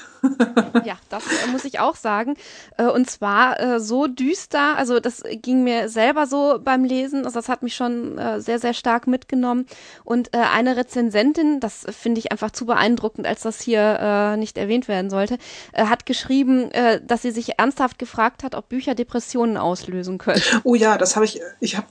ja, 0.84 0.96
das 1.08 1.24
äh, 1.26 1.46
muss 1.50 1.64
ich 1.64 1.80
auch 1.80 1.96
sagen. 1.96 2.36
Äh, 2.76 2.84
und 2.84 3.10
zwar 3.10 3.60
äh, 3.60 3.80
so 3.80 4.06
düster, 4.06 4.76
also 4.76 5.00
das 5.00 5.22
ging 5.42 5.64
mir 5.64 5.88
selber 5.88 6.26
so 6.26 6.58
beim 6.62 6.84
Lesen, 6.84 7.24
also 7.24 7.38
das 7.38 7.48
hat 7.48 7.62
mich 7.62 7.74
schon 7.74 8.20
sehr, 8.38 8.58
sehr 8.58 8.74
stark 8.74 9.06
mitgenommen. 9.06 9.66
Und 10.04 10.34
eine 10.34 10.76
Rezensentin, 10.76 11.60
das 11.60 11.86
finde 11.90 12.18
ich 12.18 12.32
einfach 12.32 12.50
zu 12.50 12.66
beeindruckend, 12.66 13.26
als 13.26 13.42
das 13.42 13.60
hier 13.60 14.36
nicht 14.36 14.58
erwähnt 14.58 14.88
werden 14.88 15.10
sollte, 15.10 15.38
hat 15.74 16.06
geschrieben, 16.06 16.70
dass 17.04 17.22
sie 17.22 17.30
sich 17.30 17.58
ernsthaft 17.58 17.98
gefragt 17.98 18.42
hat, 18.44 18.54
ob 18.54 18.68
Bücher 18.68 18.94
Depressionen 18.94 19.56
auslösen 19.56 20.18
können. 20.18 20.42
Oh 20.64 20.74
ja, 20.74 20.98
das 20.98 21.16
habe 21.16 21.24
ich, 21.24 21.40
ich 21.60 21.76
habe. 21.76 21.86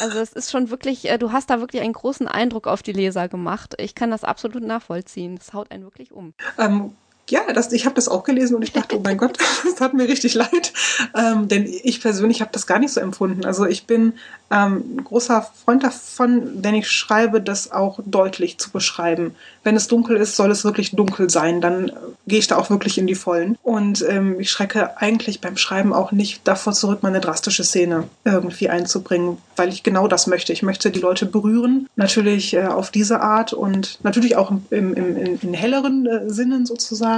also 0.00 0.18
es 0.18 0.32
ist 0.32 0.50
schon 0.50 0.70
wirklich 0.70 1.06
du 1.18 1.32
hast 1.32 1.50
da 1.50 1.60
wirklich 1.60 1.82
einen 1.82 1.92
großen 1.92 2.28
Eindruck 2.28 2.66
auf 2.66 2.82
die 2.82 2.92
Leser 2.92 3.28
gemacht. 3.28 3.74
Ich 3.78 3.94
kann 3.94 4.10
das 4.10 4.24
absolut 4.24 4.62
nachvollziehen. 4.62 5.36
Das 5.36 5.52
haut 5.52 5.70
einen 5.70 5.84
wirklich 5.84 6.12
um. 6.12 6.34
Ähm, 6.58 6.96
ja, 7.28 7.52
das, 7.52 7.72
ich 7.72 7.84
habe 7.86 7.94
das 7.94 8.08
auch 8.08 8.24
gelesen 8.24 8.54
und 8.54 8.62
ich 8.62 8.72
dachte, 8.72 8.96
oh 8.96 9.00
mein 9.02 9.18
Gott, 9.18 9.38
das 9.64 9.80
hat 9.80 9.94
mir 9.94 10.08
richtig 10.08 10.34
leid. 10.34 10.72
Ähm, 11.14 11.48
denn 11.48 11.66
ich 11.66 12.00
persönlich 12.00 12.40
habe 12.40 12.52
das 12.52 12.66
gar 12.66 12.78
nicht 12.78 12.92
so 12.92 13.00
empfunden. 13.00 13.44
Also 13.44 13.66
ich 13.66 13.86
bin 13.86 14.14
ähm, 14.50 15.02
großer 15.02 15.42
Freund 15.64 15.82
davon, 15.82 16.62
wenn 16.62 16.76
ich 16.76 16.88
schreibe, 16.88 17.40
das 17.40 17.72
auch 17.72 17.98
deutlich 18.04 18.58
zu 18.58 18.70
beschreiben. 18.70 19.34
Wenn 19.64 19.74
es 19.74 19.88
dunkel 19.88 20.16
ist, 20.16 20.36
soll 20.36 20.52
es 20.52 20.64
wirklich 20.64 20.92
dunkel 20.92 21.28
sein. 21.28 21.60
Dann 21.60 21.88
äh, 21.88 21.92
gehe 22.28 22.38
ich 22.38 22.46
da 22.46 22.56
auch 22.56 22.70
wirklich 22.70 22.96
in 22.98 23.08
die 23.08 23.16
Vollen. 23.16 23.58
Und 23.64 24.04
ähm, 24.08 24.38
ich 24.38 24.50
schrecke 24.50 24.98
eigentlich 24.98 25.40
beim 25.40 25.56
Schreiben 25.56 25.92
auch 25.92 26.12
nicht 26.12 26.46
davor 26.46 26.74
zurück, 26.74 27.02
meine 27.02 27.20
drastische 27.20 27.64
Szene 27.64 28.04
irgendwie 28.24 28.68
einzubringen, 28.68 29.38
weil 29.56 29.70
ich 29.70 29.82
genau 29.82 30.06
das 30.06 30.28
möchte. 30.28 30.52
Ich 30.52 30.62
möchte 30.62 30.92
die 30.92 31.00
Leute 31.00 31.26
berühren, 31.26 31.88
natürlich 31.96 32.54
äh, 32.54 32.66
auf 32.66 32.92
diese 32.92 33.20
Art 33.20 33.52
und 33.52 33.98
natürlich 34.04 34.36
auch 34.36 34.52
im, 34.70 34.94
im, 34.94 35.16
in, 35.16 35.40
in 35.40 35.54
helleren 35.54 36.06
äh, 36.06 36.30
Sinnen 36.30 36.66
sozusagen. 36.66 37.15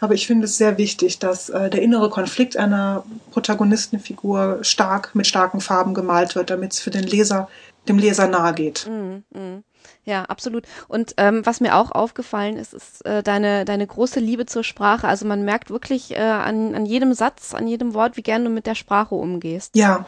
Aber 0.00 0.14
ich 0.14 0.26
finde 0.26 0.46
es 0.46 0.56
sehr 0.56 0.78
wichtig, 0.78 1.18
dass 1.18 1.48
äh, 1.48 1.70
der 1.70 1.82
innere 1.82 2.10
Konflikt 2.10 2.56
einer 2.56 3.04
Protagonistenfigur 3.32 4.58
stark 4.62 5.14
mit 5.14 5.26
starken 5.26 5.60
Farben 5.60 5.94
gemalt 5.94 6.34
wird, 6.34 6.50
damit 6.50 6.72
es 6.72 6.80
für 6.80 6.90
den 6.90 7.04
Leser, 7.04 7.48
dem 7.88 7.98
Leser 7.98 8.28
nahe 8.28 8.54
geht. 8.54 8.88
Mm, 8.88 9.38
mm. 9.38 9.64
Ja, 10.04 10.24
absolut. 10.24 10.64
Und 10.88 11.14
ähm, 11.18 11.44
was 11.44 11.60
mir 11.60 11.76
auch 11.76 11.90
aufgefallen 11.92 12.56
ist, 12.56 12.74
ist 12.74 13.04
äh, 13.04 13.22
deine, 13.22 13.64
deine 13.64 13.86
große 13.86 14.18
Liebe 14.20 14.46
zur 14.46 14.64
Sprache. 14.64 15.06
Also 15.06 15.26
man 15.26 15.44
merkt 15.44 15.70
wirklich 15.70 16.12
äh, 16.12 16.20
an, 16.20 16.74
an 16.74 16.86
jedem 16.86 17.12
Satz, 17.12 17.54
an 17.54 17.66
jedem 17.66 17.94
Wort, 17.94 18.16
wie 18.16 18.22
gern 18.22 18.44
du 18.44 18.50
mit 18.50 18.66
der 18.66 18.74
Sprache 18.74 19.14
umgehst. 19.14 19.76
Ja, 19.76 20.06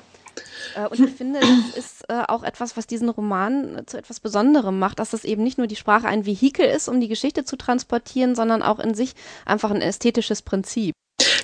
und 0.90 1.00
ich 1.00 1.14
finde, 1.14 1.40
das 1.40 1.76
ist 1.76 2.04
äh, 2.08 2.22
auch 2.28 2.42
etwas, 2.42 2.76
was 2.76 2.86
diesen 2.86 3.08
Roman 3.08 3.82
zu 3.86 3.98
etwas 3.98 4.20
Besonderem 4.20 4.78
macht, 4.78 4.98
dass 4.98 5.10
das 5.10 5.24
eben 5.24 5.42
nicht 5.42 5.58
nur 5.58 5.66
die 5.66 5.76
Sprache 5.76 6.06
ein 6.06 6.26
Vehikel 6.26 6.66
ist, 6.66 6.88
um 6.88 7.00
die 7.00 7.08
Geschichte 7.08 7.44
zu 7.44 7.56
transportieren, 7.56 8.34
sondern 8.34 8.62
auch 8.62 8.78
in 8.78 8.94
sich 8.94 9.14
einfach 9.44 9.70
ein 9.70 9.82
ästhetisches 9.82 10.42
Prinzip. 10.42 10.94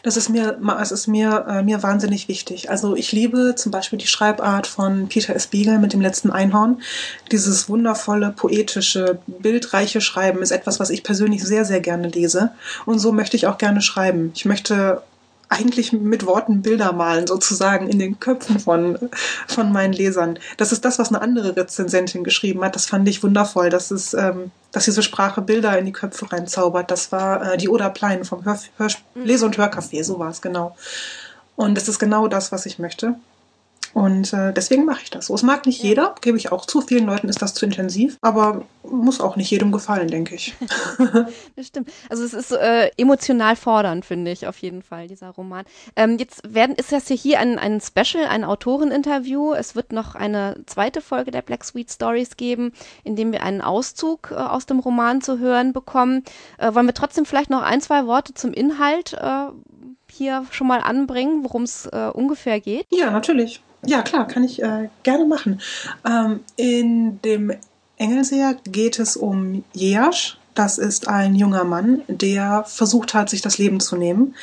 Das 0.03 0.17
ist 0.17 0.29
mir, 0.29 0.59
es 0.81 0.93
ist 0.93 1.07
mir, 1.07 1.47
äh, 1.49 1.63
mir 1.63 1.83
wahnsinnig 1.83 2.29
wichtig. 2.29 2.71
Also 2.71 2.97
ich 2.97 3.13
liebe 3.13 3.55
zum 3.57 3.73
Beispiel 3.73 3.99
die 3.99 4.07
Schreibart 4.07 4.67
von 4.67 5.09
Peter 5.09 5.35
S. 5.35 5.49
Beagle 5.49 5.79
mit 5.79 5.93
dem 5.93 6.01
letzten 6.01 6.31
Einhorn. 6.31 6.81
Dieses 7.31 7.69
wundervolle, 7.69 8.31
poetische, 8.31 9.19
bildreiche 9.27 10.01
Schreiben 10.01 10.43
ist 10.43 10.51
etwas, 10.51 10.81
was 10.81 10.91
ich 10.91 11.03
persönlich 11.03 11.45
sehr, 11.45 11.65
sehr 11.65 11.81
gerne 11.81 12.09
lese. 12.09 12.51
Und 12.87 12.99
so 12.99 13.13
möchte 13.13 13.37
ich 13.37 13.47
auch 13.47 13.59
gerne 13.59 13.83
schreiben. 13.83 14.33
Ich 14.35 14.45
möchte 14.45 15.03
eigentlich 15.49 15.93
mit 15.93 16.27
Worten 16.27 16.63
Bilder 16.63 16.93
malen, 16.93 17.27
sozusagen 17.27 17.89
in 17.89 17.99
den 17.99 18.21
Köpfen 18.21 18.59
von, 18.59 18.99
von 19.47 19.73
meinen 19.73 19.93
Lesern. 19.93 20.39
Das 20.57 20.73
ist 20.73 20.85
das, 20.85 20.99
was 20.99 21.09
eine 21.09 21.23
andere 21.23 21.57
Rezensentin 21.57 22.25
geschrieben 22.25 22.63
hat. 22.65 22.75
Das 22.75 22.87
fand 22.87 23.09
ich 23.09 23.23
wundervoll, 23.23 23.71
dass, 23.71 23.91
es, 23.91 24.15
ähm, 24.15 24.51
dass 24.73 24.85
diese 24.85 25.03
Sprache 25.03 25.41
Bilder 25.41 25.79
in 25.79 25.87
die 25.87 25.93
Köpfe 25.93 26.31
reinzaubert. 26.31 26.91
Das 26.91 27.13
war 27.13 27.55
äh, 27.55 27.57
die 27.57 27.69
Oda 27.69 27.89
Plein 27.89 28.25
vom 28.25 28.45
Hör 28.45 28.59
Hör 28.77 28.89
Lese- 29.15 29.47
und 29.47 29.59
Hörcafé, 29.59 30.05
so 30.05 30.19
war 30.19 30.31
es 30.31 30.43
genau. 30.43 30.77
Und 31.57 31.75
das 31.77 31.89
ist 31.89 31.99
genau 31.99 32.29
das, 32.29 32.53
was 32.53 32.67
ich 32.67 32.79
möchte. 32.79 33.17
Und 33.95 34.33
äh, 34.33 34.53
deswegen 34.53 34.85
mache 34.85 35.03
ich 35.03 35.11
das 35.11 35.27
so. 35.27 35.35
Es 35.35 35.43
mag 35.43 35.67
nicht 35.67 35.83
ja. 35.83 35.91
jeder, 35.91 36.15
gebe 36.21 36.37
ich 36.37 36.53
auch 36.53 36.67
zu. 36.67 36.81
Vielen 36.81 37.07
Leuten 37.07 37.29
ist 37.29 37.43
das 37.43 37.55
zu 37.55 37.65
intensiv, 37.65 38.17
aber 38.21 38.65
muss 38.83 39.21
auch 39.21 39.37
nicht 39.37 39.51
jedem 39.51 39.73
gefallen, 39.73 40.09
denke 40.09 40.35
ich. 40.35 40.55
das 41.57 41.67
stimmt. 41.67 41.91
Also 42.09 42.25
es 42.25 42.33
ist 42.33 42.53
äh, 42.53 42.91
emotional 42.97 43.57
fordernd, 43.57 44.05
finde 44.05 44.31
ich, 44.31 44.47
auf 44.47 44.59
jeden 44.59 44.83
Fall, 44.83 45.09
dieser 45.09 45.31
Roman. 45.31 45.65
Ähm, 45.97 46.17
jetzt 46.19 46.55
werden, 46.55 46.77
ist 46.77 46.93
das 46.93 47.09
hier 47.09 47.41
ein, 47.41 47.59
ein 47.59 47.81
Special, 47.81 48.27
ein 48.29 48.45
Autoreninterview. 48.45 49.53
Es 49.53 49.75
wird 49.75 49.93
noch 49.93 50.15
eine 50.15 50.63
zweite 50.67 51.01
Folge 51.01 51.31
der 51.31 51.43
Black 51.43 51.65
Sweet 51.65 51.91
Stories 51.91 52.37
geben, 52.37 52.73
in 53.05 53.17
dem 53.17 53.33
wir 53.33 53.43
einen 53.43 53.61
Auszug 53.61 54.31
äh, 54.31 54.35
aus 54.37 54.67
dem 54.67 54.79
Roman 54.79 55.21
zu 55.21 55.39
hören 55.39 55.73
bekommen. 55.73 56.25
Äh, 56.59 56.75
wollen 56.75 56.87
wir 56.87 56.95
trotzdem 56.95 57.25
vielleicht 57.25 57.51
noch 57.51 57.63
ein, 57.63 57.81
zwei 57.81 58.07
Worte 58.07 58.35
zum 58.35 58.53
Inhalt 58.53 59.15
äh, 59.15 59.49
hier 60.19 60.45
schon 60.51 60.67
mal 60.67 60.81
anbringen, 60.81 61.45
worum 61.45 61.63
es 61.63 61.87
äh, 61.87 62.11
ungefähr 62.13 62.61
geht? 62.61 62.87
Ja, 62.91 63.11
natürlich. 63.11 63.63
Ja, 63.87 64.03
klar, 64.03 64.27
kann 64.27 64.45
ich 64.45 64.63
äh, 64.63 64.89
gerne 65.05 65.25
machen. 65.25 65.61
Ähm, 66.05 66.41
in 66.57 67.23
dem 67.23 67.53
Engelseher 67.97 68.57
geht 68.65 68.99
es 68.99 69.17
um 69.17 69.65
Jeasch. 69.73 70.37
Das 70.55 70.77
ist 70.79 71.07
ein 71.07 71.37
junger 71.37 71.63
Mann, 71.63 72.03
der 72.09 72.65
versucht 72.67 73.15
hat, 73.15 73.31
sich 73.31 73.43
das 73.43 73.59
Leben 73.59 73.79
zu 73.79 73.97
nehmen. 73.97 74.35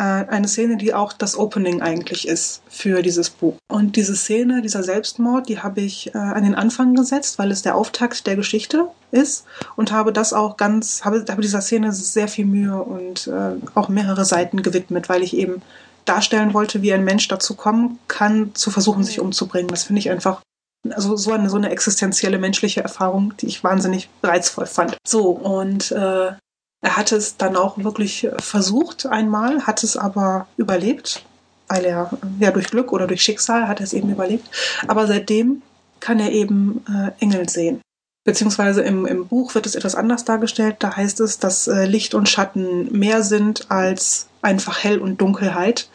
Äh, 0.00 0.24
eine 0.28 0.48
Szene, 0.48 0.78
die 0.78 0.94
auch 0.94 1.12
das 1.12 1.36
Opening 1.36 1.82
eigentlich 1.82 2.26
ist 2.26 2.62
für 2.70 3.02
dieses 3.02 3.28
Buch. 3.28 3.56
Und 3.68 3.96
diese 3.96 4.16
Szene, 4.16 4.62
dieser 4.62 4.82
Selbstmord, 4.82 5.46
die 5.50 5.58
habe 5.58 5.82
ich 5.82 6.14
äh, 6.14 6.18
an 6.18 6.42
den 6.42 6.54
Anfang 6.54 6.94
gesetzt, 6.94 7.38
weil 7.38 7.50
es 7.50 7.60
der 7.60 7.76
Auftakt 7.76 8.26
der 8.26 8.34
Geschichte 8.34 8.86
ist 9.10 9.44
und 9.76 9.92
habe 9.92 10.14
das 10.14 10.32
auch 10.32 10.56
ganz, 10.56 11.04
habe, 11.04 11.22
habe 11.28 11.42
dieser 11.42 11.60
Szene 11.60 11.92
sehr 11.92 12.28
viel 12.28 12.46
Mühe 12.46 12.82
und 12.82 13.26
äh, 13.26 13.56
auch 13.74 13.90
mehrere 13.90 14.24
Seiten 14.24 14.62
gewidmet, 14.62 15.10
weil 15.10 15.22
ich 15.22 15.36
eben 15.36 15.60
darstellen 16.06 16.54
wollte, 16.54 16.80
wie 16.80 16.94
ein 16.94 17.04
Mensch 17.04 17.28
dazu 17.28 17.54
kommen 17.54 17.98
kann, 18.08 18.54
zu 18.54 18.70
versuchen, 18.70 19.04
sich 19.04 19.20
umzubringen. 19.20 19.68
Das 19.68 19.84
finde 19.84 19.98
ich 19.98 20.10
einfach 20.10 20.40
also 20.88 21.14
so 21.16 21.32
eine, 21.32 21.50
so 21.50 21.58
eine 21.58 21.68
existenzielle 21.68 22.38
menschliche 22.38 22.80
Erfahrung, 22.80 23.34
die 23.36 23.48
ich 23.48 23.62
wahnsinnig 23.62 24.08
reizvoll 24.22 24.64
fand. 24.64 24.96
So, 25.06 25.28
und 25.28 25.92
äh, 25.92 26.32
er 26.82 26.96
hatte 26.96 27.16
es 27.16 27.36
dann 27.36 27.56
auch 27.56 27.76
wirklich 27.78 28.28
versucht 28.38 29.06
einmal, 29.06 29.66
hat 29.66 29.82
es 29.82 29.96
aber 29.96 30.46
überlebt, 30.56 31.24
weil 31.68 31.84
er 31.84 32.10
ja 32.38 32.50
durch 32.50 32.68
Glück 32.68 32.92
oder 32.92 33.06
durch 33.06 33.22
Schicksal 33.22 33.68
hat 33.68 33.80
er 33.80 33.84
es 33.84 33.92
eben 33.92 34.10
überlebt. 34.10 34.48
Aber 34.88 35.06
seitdem 35.06 35.62
kann 36.00 36.18
er 36.18 36.32
eben 36.32 36.84
äh, 36.88 37.22
Engel 37.22 37.48
sehen. 37.48 37.82
Beziehungsweise 38.24 38.82
im, 38.82 39.06
im 39.06 39.28
Buch 39.28 39.54
wird 39.54 39.66
es 39.66 39.74
etwas 39.74 39.94
anders 39.94 40.24
dargestellt. 40.24 40.76
Da 40.80 40.96
heißt 40.96 41.20
es, 41.20 41.38
dass 41.38 41.68
äh, 41.68 41.84
Licht 41.84 42.14
und 42.14 42.28
Schatten 42.28 42.90
mehr 42.92 43.22
sind 43.22 43.70
als 43.70 44.28
einfach 44.42 44.82
Hell 44.82 44.98
und 44.98 45.20
Dunkelheit. 45.20 45.88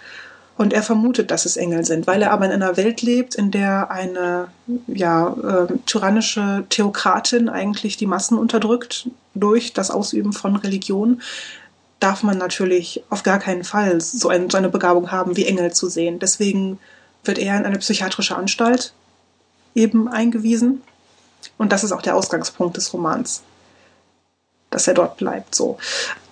Und 0.58 0.72
er 0.72 0.84
vermutet, 0.84 1.32
dass 1.32 1.46
es 1.46 1.58
Engel 1.58 1.84
sind, 1.84 2.08
weil 2.08 2.22
er 2.22 2.32
aber 2.32 2.46
in 2.46 2.52
einer 2.52 2.78
Welt 2.78 3.02
lebt, 3.02 3.36
in 3.36 3.52
der 3.52 3.92
eine 3.92 4.48
ja, 4.88 5.28
äh, 5.28 5.74
tyrannische 5.86 6.66
Theokratin 6.70 7.50
eigentlich 7.50 7.98
die 7.98 8.06
Massen 8.06 8.38
unterdrückt 8.38 9.10
durch 9.34 9.74
das 9.74 9.92
Ausüben 9.92 10.32
von 10.32 10.56
Religion, 10.56 11.22
darf 12.00 12.24
man 12.24 12.38
natürlich 12.38 13.04
auf 13.10 13.24
gar 13.24 13.40
keinen 13.40 13.66
Fall 13.66 14.00
so, 14.00 14.30
ein, 14.30 14.50
so 14.50 14.58
eine 14.58 14.70
Begabung 14.70 15.12
haben, 15.12 15.36
wie 15.36 15.46
Engel 15.46 15.74
zu 15.74 15.90
sehen. 15.90 16.20
Deswegen 16.20 16.80
wird 17.26 17.38
er 17.38 17.58
in 17.58 17.66
eine 17.66 17.80
psychiatrische 17.80 18.36
Anstalt 18.36 18.94
eben 19.74 20.08
eingewiesen. 20.08 20.84
Und 21.58 21.72
das 21.72 21.84
ist 21.84 21.92
auch 21.92 22.02
der 22.02 22.16
Ausgangspunkt 22.16 22.78
des 22.78 22.94
Romans, 22.94 23.44
dass 24.70 24.88
er 24.88 24.94
dort 24.94 25.18
bleibt. 25.18 25.54
So. 25.54 25.78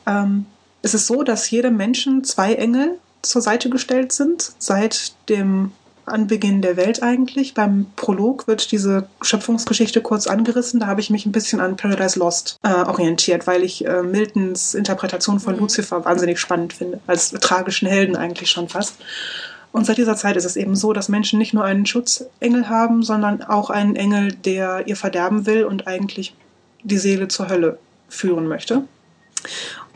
Ähm, 0.06 0.46
es 0.82 0.94
ist 0.94 1.08
so, 1.08 1.24
dass 1.24 1.50
jedem 1.50 1.78
Menschen 1.78 2.24
zwei 2.24 2.56
Engel 2.56 3.00
zur 3.24 3.42
Seite 3.42 3.70
gestellt 3.70 4.12
sind, 4.12 4.52
seit 4.60 5.14
dem 5.30 5.72
Anbeginn 6.06 6.62
der 6.62 6.76
Welt 6.76 7.02
eigentlich. 7.02 7.54
Beim 7.54 7.88
Prolog 7.96 8.48
wird 8.48 8.72
diese 8.72 9.08
Schöpfungsgeschichte 9.22 10.02
kurz 10.02 10.28
angerissen. 10.28 10.80
Da 10.80 10.88
habe 10.88 11.02
ich 11.02 11.10
mich 11.10 11.26
ein 11.26 11.32
bisschen 11.32 11.62
an 11.62 11.78
Paradise 11.78 12.20
Lost 12.20 12.58
äh, 12.64 12.74
orientiert, 12.74 13.48
weil 13.48 13.64
ich 13.64 13.86
äh, 13.86 14.04
Miltons 14.04 14.74
Interpretation 14.74 15.40
von 15.40 15.56
mhm. 15.56 15.62
Lucifer 15.62 16.04
wahnsinnig 16.04 16.40
spannend 16.40 16.74
finde, 16.74 17.00
als 17.08 17.32
tragischen 17.32 17.88
Helden 17.88 18.16
eigentlich 18.16 18.52
schon 18.52 18.70
fast. 18.70 18.96
Und 19.72 19.86
seit 19.86 19.98
dieser 19.98 20.16
Zeit 20.16 20.36
ist 20.36 20.46
es 20.46 20.56
eben 20.56 20.76
so, 20.76 20.94
dass 20.94 21.10
Menschen 21.10 21.40
nicht 21.40 21.54
nur 21.54 21.64
einen 21.64 21.86
Schutzengel 21.86 22.70
haben, 22.70 23.02
sondern 23.02 23.42
auch 23.42 23.70
einen 23.70 23.96
Engel, 23.96 24.34
der 24.34 24.88
ihr 24.88 24.96
verderben 24.96 25.48
will 25.48 25.64
und 25.64 25.88
eigentlich 25.88 26.36
die 26.84 26.98
Seele 26.98 27.28
zur 27.28 27.50
Hölle 27.50 27.80
führen 28.08 28.48
möchte. 28.48 28.84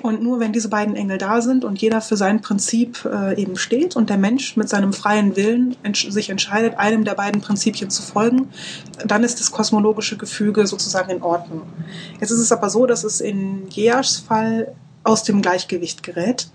Und 0.02 0.22
nur 0.22 0.40
wenn 0.40 0.54
diese 0.54 0.70
beiden 0.70 0.96
Engel 0.96 1.18
da 1.18 1.42
sind 1.42 1.66
und 1.66 1.82
jeder 1.82 2.02
für 2.02 2.18
sein 2.18 2.42
Prinzip 2.42 3.04
äh, 3.06 3.40
eben 3.42 3.58
steht 3.58 3.96
und 3.96 4.10
der 4.10 4.18
Mensch 4.18 4.56
mit 4.56 4.70
seinem 4.70 4.94
freien 4.94 5.36
Willen 5.36 5.76
entsch 5.82 6.10
sich 6.12 6.30
entscheidet, 6.30 6.78
einem 6.78 7.04
der 7.04 7.16
beiden 7.16 7.42
Prinzipien 7.42 7.90
zu 7.90 8.04
folgen, 8.04 8.50
dann 9.06 9.24
ist 9.24 9.40
das 9.40 9.52
kosmologische 9.52 10.18
Gefüge 10.18 10.68
sozusagen 10.68 11.10
in 11.10 11.24
Ordnung. 11.24 11.64
Jetzt 12.22 12.32
ist 12.32 12.40
es 12.40 12.52
aber 12.52 12.70
so, 12.70 12.86
dass 12.86 13.04
es 13.04 13.22
in 13.22 13.70
Jeaschs 13.70 14.18
Fall 14.20 14.76
aus 15.04 15.24
dem 15.24 15.42
Gleichgewicht 15.42 16.04
gerät 16.04 16.50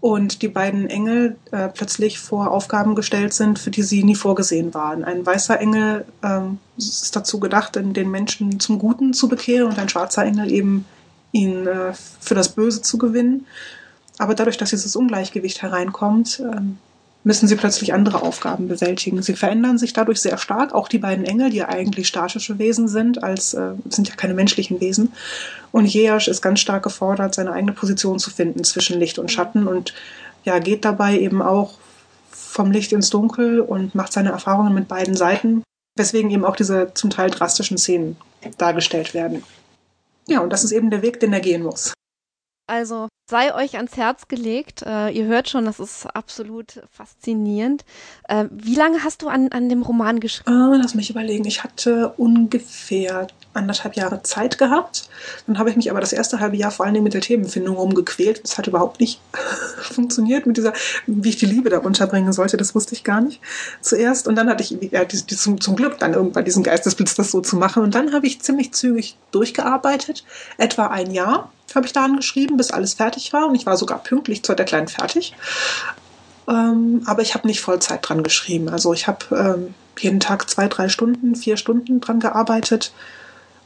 und 0.00 0.40
die 0.40 0.48
beiden 0.48 0.88
Engel 0.88 1.36
äh, 1.50 1.68
plötzlich 1.68 2.18
vor 2.18 2.50
Aufgaben 2.50 2.94
gestellt 2.94 3.34
sind, 3.34 3.58
für 3.58 3.70
die 3.70 3.82
sie 3.82 4.02
nie 4.02 4.14
vorgesehen 4.14 4.72
waren. 4.72 5.04
Ein 5.04 5.26
weißer 5.26 5.60
Engel 5.60 6.06
ähm, 6.24 6.58
ist 6.78 7.14
dazu 7.14 7.38
gedacht, 7.38 7.76
den 7.76 8.10
Menschen 8.10 8.58
zum 8.58 8.78
Guten 8.78 9.12
zu 9.12 9.28
bekehren 9.28 9.68
und 9.68 9.78
ein 9.78 9.90
schwarzer 9.90 10.24
Engel 10.24 10.50
eben 10.50 10.86
ihn 11.32 11.66
äh, 11.66 11.92
für 12.20 12.34
das 12.34 12.50
Böse 12.50 12.82
zu 12.82 12.98
gewinnen. 12.98 13.46
Aber 14.18 14.34
dadurch, 14.34 14.58
dass 14.58 14.70
dieses 14.70 14.96
Ungleichgewicht 14.96 15.62
hereinkommt, 15.62 16.40
äh, 16.40 16.60
müssen 17.22 17.48
sie 17.48 17.56
plötzlich 17.56 17.92
andere 17.92 18.22
Aufgaben 18.22 18.68
bewältigen. 18.68 19.22
Sie 19.22 19.34
verändern 19.34 19.78
sich 19.78 19.92
dadurch 19.92 20.20
sehr 20.20 20.38
stark. 20.38 20.74
Auch 20.74 20.88
die 20.88 20.98
beiden 20.98 21.24
Engel, 21.24 21.50
die 21.50 21.58
ja 21.58 21.68
eigentlich 21.68 22.08
statische 22.08 22.58
Wesen 22.58 22.88
sind, 22.88 23.22
als 23.22 23.54
äh, 23.54 23.72
sind 23.88 24.08
ja 24.08 24.14
keine 24.14 24.34
menschlichen 24.34 24.80
Wesen. 24.80 25.12
Und 25.70 25.86
Jeasch 25.86 26.28
ist 26.28 26.40
ganz 26.40 26.60
stark 26.60 26.82
gefordert, 26.82 27.34
seine 27.34 27.52
eigene 27.52 27.72
Position 27.72 28.18
zu 28.18 28.30
finden 28.30 28.64
zwischen 28.64 28.98
Licht 28.98 29.18
und 29.18 29.30
Schatten 29.30 29.66
und 29.66 29.94
ja, 30.44 30.58
geht 30.58 30.86
dabei 30.86 31.18
eben 31.18 31.42
auch 31.42 31.74
vom 32.30 32.70
Licht 32.70 32.92
ins 32.92 33.10
Dunkel 33.10 33.60
und 33.60 33.94
macht 33.94 34.12
seine 34.12 34.30
Erfahrungen 34.30 34.74
mit 34.74 34.88
beiden 34.88 35.14
Seiten, 35.14 35.62
weswegen 35.96 36.30
eben 36.30 36.44
auch 36.44 36.56
diese 36.56 36.92
zum 36.94 37.10
Teil 37.10 37.30
drastischen 37.30 37.76
Szenen 37.76 38.16
dargestellt 38.56 39.12
werden. 39.12 39.44
Ja, 40.28 40.40
und 40.40 40.50
das 40.50 40.64
ist 40.64 40.72
eben 40.72 40.90
der 40.90 41.02
Weg, 41.02 41.20
den 41.20 41.32
er 41.32 41.40
gehen 41.40 41.62
muss. 41.62 41.92
Also 42.66 43.08
sei 43.28 43.52
euch 43.52 43.76
ans 43.76 43.96
Herz 43.96 44.28
gelegt. 44.28 44.82
Äh, 44.82 45.10
ihr 45.10 45.24
hört 45.24 45.48
schon, 45.48 45.64
das 45.64 45.80
ist 45.80 46.06
absolut 46.06 46.82
faszinierend. 46.88 47.84
Äh, 48.28 48.44
wie 48.50 48.76
lange 48.76 49.02
hast 49.02 49.22
du 49.22 49.28
an, 49.28 49.48
an 49.48 49.68
dem 49.68 49.82
Roman 49.82 50.20
geschrieben? 50.20 50.72
Äh, 50.72 50.76
lass 50.76 50.94
mich 50.94 51.10
überlegen. 51.10 51.44
Ich 51.46 51.64
hatte 51.64 52.10
ungefähr 52.16 53.26
anderthalb 53.52 53.96
Jahre 53.96 54.22
Zeit 54.22 54.58
gehabt. 54.58 55.08
Dann 55.46 55.58
habe 55.58 55.70
ich 55.70 55.76
mich 55.76 55.90
aber 55.90 56.00
das 56.00 56.12
erste 56.12 56.40
halbe 56.40 56.56
Jahr 56.56 56.70
vor 56.70 56.84
allen 56.86 56.94
Dingen 56.94 57.04
mit 57.04 57.14
der 57.14 57.20
Themenfindung 57.20 57.76
rumgequält. 57.76 58.44
Das 58.44 58.58
hat 58.58 58.66
überhaupt 58.66 59.00
nicht 59.00 59.20
funktioniert 59.82 60.46
mit 60.46 60.56
dieser, 60.56 60.72
wie 61.06 61.28
ich 61.28 61.36
die 61.36 61.46
Liebe 61.46 61.68
da 61.68 61.78
unterbringen 61.78 62.32
sollte. 62.32 62.56
Das 62.56 62.74
wusste 62.74 62.94
ich 62.94 63.04
gar 63.04 63.20
nicht 63.20 63.40
zuerst. 63.80 64.28
Und 64.28 64.36
dann 64.36 64.48
hatte 64.48 64.62
ich 64.62 64.70
ja, 64.92 65.04
die, 65.04 65.22
die, 65.22 65.36
zum, 65.36 65.60
zum 65.60 65.76
Glück 65.76 65.98
dann 65.98 66.14
irgendwann 66.14 66.44
diesen 66.44 66.62
Geistesblitz, 66.62 67.14
das 67.14 67.30
so 67.30 67.40
zu 67.40 67.56
machen. 67.56 67.82
Und 67.82 67.94
dann 67.94 68.12
habe 68.12 68.26
ich 68.26 68.40
ziemlich 68.40 68.72
zügig 68.72 69.16
durchgearbeitet. 69.32 70.24
Etwa 70.56 70.86
ein 70.86 71.10
Jahr 71.10 71.50
habe 71.74 71.86
ich 71.86 71.92
daran 71.92 72.16
geschrieben, 72.16 72.56
bis 72.56 72.70
alles 72.70 72.94
fertig 72.94 73.32
war. 73.32 73.46
Und 73.46 73.54
ich 73.54 73.66
war 73.66 73.76
sogar 73.76 74.02
pünktlich 74.02 74.42
zur 74.42 74.54
Deadline 74.54 74.88
fertig. 74.88 75.34
Ähm, 76.48 77.02
aber 77.06 77.22
ich 77.22 77.34
habe 77.34 77.46
nicht 77.46 77.60
Vollzeit 77.60 78.08
dran 78.08 78.22
geschrieben. 78.22 78.68
Also 78.68 78.92
ich 78.92 79.06
habe 79.06 79.24
ähm, 79.32 79.74
jeden 79.98 80.20
Tag 80.20 80.48
zwei, 80.48 80.68
drei 80.68 80.88
Stunden, 80.88 81.36
vier 81.36 81.56
Stunden 81.56 82.00
dran 82.00 82.20
gearbeitet. 82.20 82.92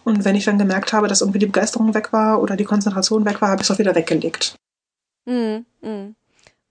Und 0.05 0.25
wenn 0.25 0.37
ich 0.37 0.45
dann 0.45 0.59
gemerkt 0.59 0.93
habe, 0.93 1.09
dass 1.09 1.23
irgendwie 1.23 1.39
die 1.39 1.47
Begeisterung 1.47 1.95
weg 1.95 2.13
war 2.13 2.41
oder 2.41 2.57
die 2.57 2.65
Konzentration 2.65 3.25
weg 3.25 3.41
war, 3.41 3.49
habe 3.49 3.63
ich 3.63 3.69
es 3.69 3.75
auch 3.75 3.79
wieder 3.79 3.95
weggelegt. 3.95 4.57
Mm, 5.27 5.65
mm. 5.81 6.15